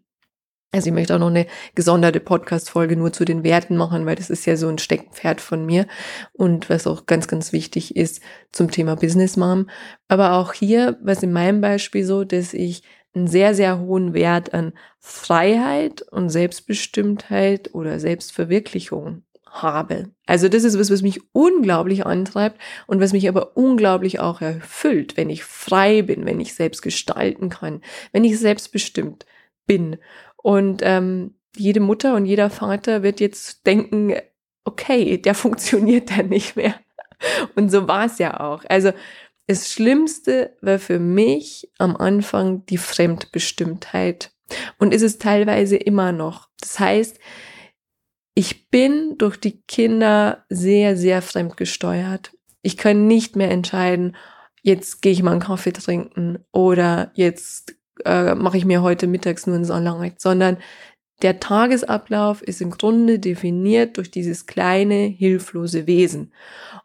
Also 0.72 0.88
ich 0.88 0.94
möchte 0.94 1.14
auch 1.14 1.20
noch 1.20 1.28
eine 1.28 1.46
gesonderte 1.74 2.20
Podcast-Folge 2.20 2.96
nur 2.96 3.12
zu 3.12 3.24
den 3.24 3.44
Werten 3.44 3.76
machen, 3.76 4.04
weil 4.04 4.16
das 4.16 4.30
ist 4.30 4.46
ja 4.46 4.56
so 4.56 4.68
ein 4.68 4.78
Steckenpferd 4.78 5.40
von 5.40 5.64
mir 5.64 5.86
und 6.32 6.68
was 6.68 6.86
auch 6.86 7.06
ganz, 7.06 7.28
ganz 7.28 7.52
wichtig 7.52 7.96
ist 7.96 8.20
zum 8.52 8.70
Thema 8.70 8.96
Business 8.96 9.36
Mom. 9.36 9.70
Aber 10.08 10.34
auch 10.34 10.52
hier, 10.52 10.98
was 11.02 11.22
in 11.22 11.32
meinem 11.32 11.60
Beispiel 11.60 12.04
so, 12.04 12.24
dass 12.24 12.52
ich 12.52 12.82
einen 13.14 13.26
sehr, 13.26 13.54
sehr 13.54 13.78
hohen 13.80 14.12
Wert 14.12 14.52
an 14.52 14.74
Freiheit 14.98 16.02
und 16.02 16.28
Selbstbestimmtheit 16.28 17.74
oder 17.74 17.98
Selbstverwirklichung 17.98 19.22
habe. 19.62 20.10
Also 20.26 20.48
das 20.48 20.64
ist 20.64 20.78
was, 20.78 20.90
was 20.90 21.02
mich 21.02 21.20
unglaublich 21.32 22.04
antreibt 22.04 22.60
und 22.86 23.00
was 23.00 23.12
mich 23.12 23.28
aber 23.28 23.56
unglaublich 23.56 24.20
auch 24.20 24.40
erfüllt, 24.40 25.16
wenn 25.16 25.30
ich 25.30 25.44
frei 25.44 26.02
bin, 26.02 26.26
wenn 26.26 26.40
ich 26.40 26.54
selbst 26.54 26.82
gestalten 26.82 27.48
kann, 27.48 27.80
wenn 28.12 28.24
ich 28.24 28.38
selbstbestimmt 28.38 29.24
bin. 29.66 29.96
Und 30.46 30.80
ähm, 30.84 31.34
jede 31.56 31.80
Mutter 31.80 32.14
und 32.14 32.24
jeder 32.24 32.50
Vater 32.50 33.02
wird 33.02 33.18
jetzt 33.18 33.66
denken, 33.66 34.14
okay, 34.62 35.18
der 35.18 35.34
funktioniert 35.34 36.16
dann 36.16 36.28
nicht 36.28 36.54
mehr. 36.54 36.76
Und 37.56 37.72
so 37.72 37.88
war 37.88 38.04
es 38.06 38.18
ja 38.18 38.38
auch. 38.38 38.62
Also 38.68 38.92
das 39.48 39.72
Schlimmste 39.72 40.56
war 40.60 40.78
für 40.78 41.00
mich 41.00 41.68
am 41.78 41.96
Anfang 41.96 42.64
die 42.66 42.78
Fremdbestimmtheit. 42.78 44.30
Und 44.78 44.94
ist 44.94 45.02
es 45.02 45.18
teilweise 45.18 45.74
immer 45.74 46.12
noch. 46.12 46.48
Das 46.60 46.78
heißt, 46.78 47.18
ich 48.36 48.70
bin 48.70 49.18
durch 49.18 49.38
die 49.38 49.62
Kinder 49.62 50.44
sehr, 50.48 50.96
sehr 50.96 51.22
fremdgesteuert. 51.22 52.30
Ich 52.62 52.76
kann 52.76 53.08
nicht 53.08 53.34
mehr 53.34 53.50
entscheiden, 53.50 54.14
jetzt 54.62 55.02
gehe 55.02 55.10
ich 55.10 55.24
mal 55.24 55.32
einen 55.32 55.40
Kaffee 55.40 55.72
trinken 55.72 56.38
oder 56.52 57.10
jetzt 57.14 57.76
äh, 58.04 58.34
mache 58.34 58.58
ich 58.58 58.64
mir 58.64 58.82
heute 58.82 59.06
mittags 59.06 59.46
nur 59.46 59.56
ein 59.56 59.64
Salami, 59.64 60.12
sondern 60.18 60.58
der 61.22 61.40
Tagesablauf 61.40 62.42
ist 62.42 62.60
im 62.60 62.70
Grunde 62.70 63.18
definiert 63.18 63.96
durch 63.96 64.10
dieses 64.10 64.44
kleine, 64.44 65.06
hilflose 65.06 65.86
Wesen. 65.86 66.32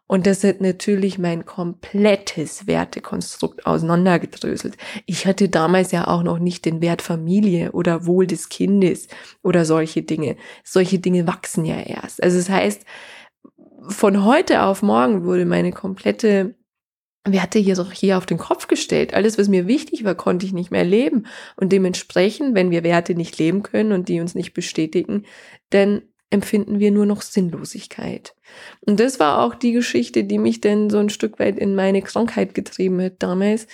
Und 0.06 0.26
das 0.26 0.42
hat 0.42 0.62
natürlich 0.62 1.18
mein 1.18 1.44
komplettes 1.44 2.66
Wertekonstrukt 2.66 3.66
auseinandergedröselt. 3.66 4.76
Ich 5.04 5.26
hatte 5.26 5.50
damals 5.50 5.92
ja 5.92 6.08
auch 6.08 6.22
noch 6.22 6.38
nicht 6.38 6.64
den 6.64 6.80
Wert 6.80 7.02
Familie 7.02 7.72
oder 7.72 8.06
Wohl 8.06 8.26
des 8.26 8.48
Kindes 8.48 9.08
oder 9.42 9.66
solche 9.66 10.02
Dinge. 10.02 10.36
Solche 10.64 10.98
Dinge 10.98 11.26
wachsen 11.26 11.66
ja 11.66 11.80
erst. 11.80 12.22
Also 12.22 12.38
das 12.38 12.48
heißt, 12.48 12.86
von 13.88 14.24
heute 14.24 14.62
auf 14.62 14.82
morgen 14.82 15.24
wurde 15.24 15.44
meine 15.44 15.72
komplette 15.72 16.54
Werte 17.24 17.58
hier 17.58 17.76
so 17.76 17.88
hier 17.90 18.18
auf 18.18 18.26
den 18.26 18.38
Kopf 18.38 18.66
gestellt. 18.66 19.14
Alles, 19.14 19.38
was 19.38 19.48
mir 19.48 19.68
wichtig 19.68 20.04
war, 20.04 20.14
konnte 20.14 20.44
ich 20.44 20.52
nicht 20.52 20.70
mehr 20.70 20.84
leben. 20.84 21.26
Und 21.56 21.70
dementsprechend, 21.70 22.54
wenn 22.54 22.70
wir 22.70 22.82
Werte 22.82 23.14
nicht 23.14 23.38
leben 23.38 23.62
können 23.62 23.92
und 23.92 24.08
die 24.08 24.20
uns 24.20 24.34
nicht 24.34 24.54
bestätigen, 24.54 25.24
dann 25.70 26.02
empfinden 26.32 26.80
wir 26.80 26.90
nur 26.90 27.04
noch 27.04 27.20
Sinnlosigkeit. 27.20 28.34
Und 28.80 28.98
das 29.00 29.20
war 29.20 29.44
auch 29.44 29.54
die 29.54 29.72
Geschichte, 29.72 30.24
die 30.24 30.38
mich 30.38 30.62
dann 30.62 30.88
so 30.88 30.96
ein 30.96 31.10
Stück 31.10 31.38
weit 31.38 31.58
in 31.58 31.74
meine 31.74 32.00
Krankheit 32.00 32.54
getrieben 32.54 33.02
hat 33.02 33.14
damals. 33.18 33.66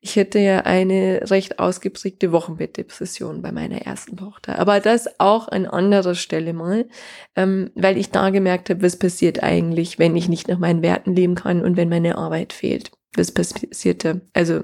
Ich 0.00 0.16
hätte 0.16 0.38
ja 0.38 0.60
eine 0.60 1.20
recht 1.30 1.58
ausgeprägte 1.58 2.32
Wochenbettdepression 2.32 3.42
bei 3.42 3.52
meiner 3.52 3.82
ersten 3.82 4.16
Tochter. 4.16 4.58
Aber 4.58 4.80
das 4.80 5.20
auch 5.20 5.48
an 5.48 5.66
anderer 5.66 6.14
Stelle 6.14 6.54
mal, 6.54 6.88
ähm, 7.36 7.70
weil 7.74 7.98
ich 7.98 8.10
da 8.10 8.30
gemerkt 8.30 8.70
habe, 8.70 8.82
was 8.82 8.98
passiert 8.98 9.42
eigentlich, 9.42 9.98
wenn 9.98 10.16
ich 10.16 10.30
nicht 10.30 10.48
nach 10.48 10.58
meinen 10.58 10.82
Werten 10.82 11.14
leben 11.14 11.34
kann 11.34 11.62
und 11.62 11.76
wenn 11.76 11.90
meine 11.90 12.16
Arbeit 12.16 12.54
fehlt. 12.54 12.92
Was 13.16 13.32
passierte? 13.32 14.22
Also, 14.32 14.62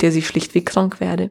der 0.00 0.14
ich 0.14 0.26
schlichtweg 0.26 0.66
krank 0.66 1.00
werde. 1.00 1.30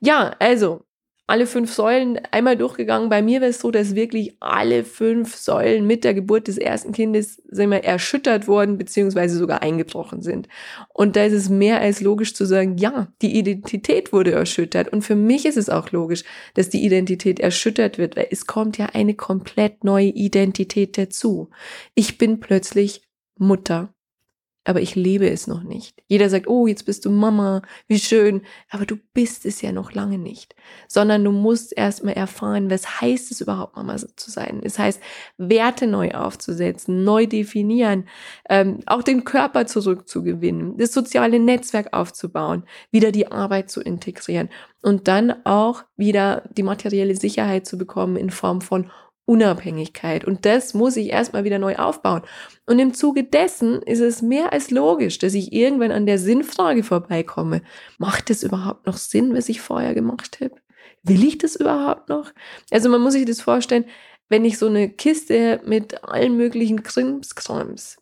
Ja, 0.00 0.34
also 0.38 0.84
alle 1.32 1.46
fünf 1.46 1.72
Säulen 1.72 2.20
einmal 2.30 2.56
durchgegangen. 2.56 3.08
Bei 3.08 3.22
mir 3.22 3.40
war 3.40 3.48
es 3.48 3.60
so, 3.60 3.70
dass 3.70 3.94
wirklich 3.94 4.36
alle 4.40 4.84
fünf 4.84 5.36
Säulen 5.36 5.86
mit 5.86 6.04
der 6.04 6.14
Geburt 6.14 6.48
des 6.48 6.58
ersten 6.58 6.92
Kindes 6.92 7.40
sind 7.48 7.70
wir 7.70 7.84
erschüttert 7.84 8.48
worden, 8.48 8.76
beziehungsweise 8.76 9.38
sogar 9.38 9.62
eingebrochen 9.62 10.20
sind. 10.20 10.48
Und 10.92 11.16
da 11.16 11.24
ist 11.24 11.32
es 11.32 11.48
mehr 11.48 11.80
als 11.80 12.00
logisch 12.00 12.34
zu 12.34 12.44
sagen, 12.44 12.76
ja, 12.76 13.12
die 13.22 13.38
Identität 13.38 14.12
wurde 14.12 14.32
erschüttert. 14.32 14.92
Und 14.92 15.02
für 15.02 15.14
mich 15.14 15.46
ist 15.46 15.56
es 15.56 15.70
auch 15.70 15.90
logisch, 15.92 16.24
dass 16.54 16.68
die 16.68 16.84
Identität 16.84 17.40
erschüttert 17.40 17.98
wird, 17.98 18.16
weil 18.16 18.26
es 18.30 18.46
kommt 18.46 18.76
ja 18.76 18.86
eine 18.86 19.14
komplett 19.14 19.84
neue 19.84 20.08
Identität 20.08 20.98
dazu. 20.98 21.50
Ich 21.94 22.18
bin 22.18 22.40
plötzlich 22.40 23.08
Mutter 23.38 23.94
aber 24.64 24.80
ich 24.80 24.94
lebe 24.94 25.28
es 25.28 25.46
noch 25.46 25.62
nicht. 25.62 26.02
Jeder 26.06 26.28
sagt, 26.28 26.46
oh, 26.46 26.66
jetzt 26.66 26.84
bist 26.84 27.04
du 27.04 27.10
Mama, 27.10 27.62
wie 27.88 27.98
schön, 27.98 28.42
aber 28.70 28.86
du 28.86 28.96
bist 29.12 29.44
es 29.44 29.60
ja 29.60 29.72
noch 29.72 29.92
lange 29.92 30.18
nicht, 30.18 30.54
sondern 30.88 31.24
du 31.24 31.32
musst 31.32 31.76
erstmal 31.76 32.14
erfahren, 32.14 32.70
was 32.70 33.00
heißt 33.00 33.32
es 33.32 33.40
überhaupt, 33.40 33.76
Mama 33.76 33.96
zu 33.96 34.30
sein. 34.30 34.60
Es 34.62 34.78
heißt, 34.78 35.00
Werte 35.36 35.86
neu 35.86 36.12
aufzusetzen, 36.12 37.02
neu 37.02 37.26
definieren, 37.26 38.08
ähm, 38.48 38.80
auch 38.86 39.02
den 39.02 39.24
Körper 39.24 39.66
zurückzugewinnen, 39.66 40.76
das 40.76 40.92
soziale 40.92 41.40
Netzwerk 41.40 41.92
aufzubauen, 41.92 42.64
wieder 42.90 43.10
die 43.10 43.32
Arbeit 43.32 43.70
zu 43.70 43.80
integrieren 43.80 44.48
und 44.82 45.08
dann 45.08 45.44
auch 45.44 45.84
wieder 45.96 46.48
die 46.56 46.62
materielle 46.62 47.16
Sicherheit 47.16 47.66
zu 47.66 47.78
bekommen 47.78 48.16
in 48.16 48.30
Form 48.30 48.60
von 48.60 48.90
Unabhängigkeit. 49.24 50.24
Und 50.24 50.44
das 50.44 50.74
muss 50.74 50.96
ich 50.96 51.10
erstmal 51.10 51.44
wieder 51.44 51.58
neu 51.58 51.76
aufbauen. 51.76 52.22
Und 52.66 52.78
im 52.78 52.92
Zuge 52.94 53.24
dessen 53.24 53.82
ist 53.82 54.00
es 54.00 54.22
mehr 54.22 54.52
als 54.52 54.70
logisch, 54.70 55.18
dass 55.18 55.34
ich 55.34 55.52
irgendwann 55.52 55.92
an 55.92 56.06
der 56.06 56.18
Sinnfrage 56.18 56.82
vorbeikomme. 56.82 57.62
Macht 57.98 58.30
es 58.30 58.42
überhaupt 58.42 58.86
noch 58.86 58.96
Sinn, 58.96 59.34
was 59.34 59.48
ich 59.48 59.60
vorher 59.60 59.94
gemacht 59.94 60.40
habe? 60.40 60.54
Will 61.02 61.24
ich 61.24 61.38
das 61.38 61.56
überhaupt 61.56 62.08
noch? 62.08 62.32
Also 62.70 62.88
man 62.88 63.00
muss 63.00 63.14
sich 63.14 63.24
das 63.24 63.40
vorstellen, 63.40 63.84
wenn 64.28 64.44
ich 64.44 64.58
so 64.58 64.66
eine 64.66 64.88
Kiste 64.88 65.60
mit 65.64 66.04
allen 66.04 66.36
möglichen 66.36 66.82
Krimskrams, 66.82 67.98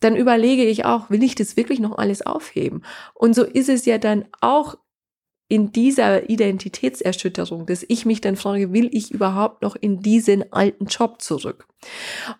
dann 0.00 0.16
überlege 0.16 0.64
ich 0.64 0.84
auch, 0.84 1.10
will 1.10 1.22
ich 1.22 1.34
das 1.34 1.56
wirklich 1.56 1.78
noch 1.78 1.98
alles 1.98 2.22
aufheben? 2.22 2.82
Und 3.14 3.34
so 3.34 3.44
ist 3.44 3.68
es 3.68 3.84
ja 3.84 3.98
dann 3.98 4.26
auch 4.40 4.76
in 5.50 5.72
dieser 5.72 6.30
Identitätserschütterung, 6.30 7.66
dass 7.66 7.84
ich 7.88 8.06
mich 8.06 8.20
dann 8.20 8.36
frage, 8.36 8.72
will 8.72 8.88
ich 8.92 9.10
überhaupt 9.10 9.62
noch 9.62 9.74
in 9.74 10.00
diesen 10.00 10.52
alten 10.52 10.86
Job 10.86 11.20
zurück? 11.20 11.66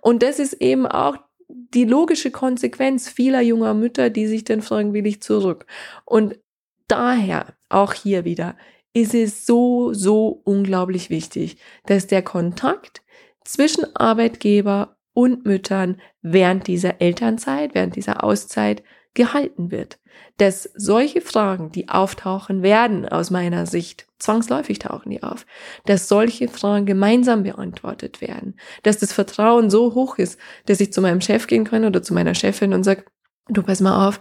Und 0.01 0.23
das 0.23 0.39
ist 0.39 0.53
eben 0.55 0.87
auch 0.87 1.17
die 1.49 1.85
logische 1.85 2.31
Konsequenz 2.31 3.09
vieler 3.09 3.41
junger 3.41 3.75
Mütter, 3.75 4.11
die 4.11 4.29
sich 4.29 4.45
dann 4.45 4.63
fragen, 4.63 4.93
will 4.93 5.07
ich 5.07 5.21
zurück? 5.21 5.67
Und 6.05 6.39
daher, 6.87 7.47
auch 7.69 7.95
hier 7.95 8.25
wieder, 8.25 8.57
ist 8.93 9.13
es 9.13 9.45
so, 9.45 9.93
so 9.93 10.41
unglaublich 10.45 11.11
wichtig, 11.11 11.57
dass 11.87 12.07
der 12.07 12.23
Kontakt 12.23 13.03
zwischen 13.45 13.85
Arbeitgeber 13.97 14.97
und 15.15 15.45
Müttern 15.45 16.01
während 16.23 16.69
dieser 16.69 17.01
Elternzeit, 17.01 17.75
während 17.75 17.97
dieser 17.97 18.23
Auszeit 18.23 18.85
gehalten 19.15 19.71
wird. 19.71 19.99
Dass 20.37 20.71
solche 20.75 21.21
Fragen, 21.21 21.73
die 21.73 21.89
auftauchen 21.89 22.63
werden, 22.63 23.09
aus 23.09 23.31
meiner 23.31 23.67
Sicht, 23.67 24.07
zwangsläufig 24.19 24.79
tauchen 24.79 25.11
die 25.11 25.23
auf, 25.23 25.47
dass 25.87 26.09
solche 26.09 26.49
Fragen 26.49 26.87
gemeinsam 26.87 27.43
beantwortet 27.43 28.21
werden, 28.21 28.59
dass 28.83 28.99
das 28.99 29.13
Vertrauen 29.13 29.71
so 29.71 29.95
hoch 29.95 30.19
ist, 30.19 30.39
dass 30.67 30.81
ich 30.81 30.93
zu 30.93 31.01
meinem 31.01 31.21
Chef 31.21 31.47
gehen 31.47 31.65
kann 31.65 31.85
oder 31.85 32.03
zu 32.03 32.15
meiner 32.15 32.35
Chefin 32.35 32.75
und 32.75 32.85
sage, 32.85 33.05
du 33.49 33.63
pass 33.63 33.81
mal 33.81 34.09
auf, 34.09 34.21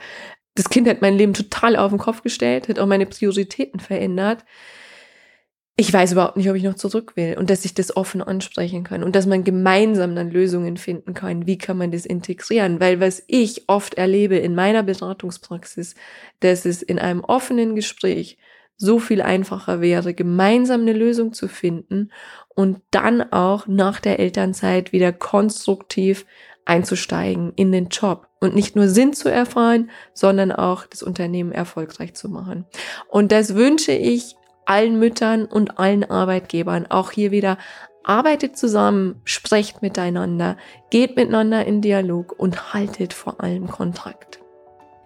das 0.56 0.70
Kind 0.70 0.88
hat 0.88 1.02
mein 1.02 1.16
Leben 1.16 1.34
total 1.34 1.76
auf 1.76 1.90
den 1.92 2.00
Kopf 2.00 2.22
gestellt, 2.22 2.68
hat 2.68 2.80
auch 2.80 2.88
meine 2.88 3.06
Prioritäten 3.06 3.80
verändert 3.80 4.44
ich 5.80 5.94
weiß 5.94 6.12
überhaupt 6.12 6.36
nicht, 6.36 6.50
ob 6.50 6.58
ich 6.58 6.64
noch 6.64 6.76
zurück 6.76 7.14
will 7.16 7.38
und 7.40 7.50
dass 7.50 7.64
ich 7.64 7.74
das 7.74 7.96
offen 7.96 8.22
ansprechen 8.22 8.84
kann 8.84 9.02
und 9.02 9.16
dass 9.16 9.26
man 9.26 9.46
gemeinsam 9.46 10.14
dann 10.14 10.30
Lösungen 10.30 10.76
finden 10.76 11.14
kann. 11.14 11.48
Wie 11.48 11.58
kann 11.58 11.78
man 11.78 11.90
das 11.90 12.06
integrieren? 12.06 12.82
Weil 12.82 13.00
was 13.00 13.24
ich 13.28 13.64
oft 13.70 13.94
erlebe 13.94 14.36
in 14.36 14.56
meiner 14.56 14.84
Beratungspraxis, 14.84 15.96
dass 16.42 16.66
es 16.66 16.82
in 16.82 17.00
einem 17.00 17.22
offenen 17.22 17.76
Gespräch 17.76 18.38
so 18.76 19.00
viel 19.00 19.22
einfacher 19.22 19.80
wäre, 19.80 20.14
gemeinsam 20.14 20.82
eine 20.82 20.92
Lösung 20.92 21.32
zu 21.32 21.48
finden 21.48 22.12
und 22.50 22.82
dann 22.92 23.32
auch 23.32 23.66
nach 23.66 24.02
der 24.02 24.20
Elternzeit 24.20 24.92
wieder 24.92 25.14
konstruktiv 25.14 26.26
einzusteigen 26.66 27.54
in 27.56 27.72
den 27.72 27.88
Job 27.88 28.28
und 28.42 28.54
nicht 28.54 28.76
nur 28.76 28.90
Sinn 28.90 29.14
zu 29.14 29.30
erfahren, 29.30 29.90
sondern 30.14 30.52
auch 30.52 30.86
das 30.88 31.04
Unternehmen 31.04 31.54
erfolgreich 31.54 32.16
zu 32.16 32.28
machen. 32.28 32.66
Und 33.08 33.32
das 33.32 33.56
wünsche 33.56 33.94
ich 33.94 34.36
allen 34.70 35.00
Müttern 35.00 35.46
und 35.46 35.80
allen 35.80 36.10
Arbeitgebern. 36.10 36.86
Auch 36.90 37.12
hier 37.12 37.32
wieder 37.32 37.58
arbeitet 38.04 38.56
zusammen, 38.56 39.20
sprecht 39.24 39.82
miteinander, 39.82 40.58
geht 40.90 41.16
miteinander 41.16 41.66
in 41.66 41.82
Dialog 41.82 42.36
und 42.38 42.74
haltet 42.74 43.14
vor 43.14 43.42
allem 43.42 43.68
Kontakt. 43.68 44.40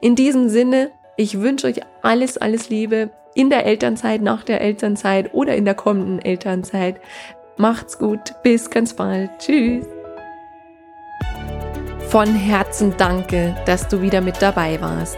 In 0.01 0.15
diesem 0.15 0.49
Sinne, 0.49 0.91
ich 1.15 1.39
wünsche 1.39 1.67
euch 1.67 1.79
alles, 2.01 2.37
alles 2.37 2.69
Liebe 2.69 3.11
in 3.35 3.49
der 3.49 3.65
Elternzeit, 3.65 4.21
nach 4.21 4.43
der 4.43 4.61
Elternzeit 4.61 5.33
oder 5.33 5.55
in 5.55 5.65
der 5.65 5.75
kommenden 5.75 6.19
Elternzeit. 6.19 6.99
Macht's 7.57 7.97
gut, 7.97 8.33
bis 8.43 8.69
ganz 8.69 8.93
bald. 8.93 9.29
Tschüss. 9.39 9.85
Von 12.09 12.27
Herzen 12.35 12.93
danke, 12.97 13.55
dass 13.65 13.87
du 13.87 14.01
wieder 14.01 14.21
mit 14.21 14.41
dabei 14.41 14.79
warst. 14.81 15.17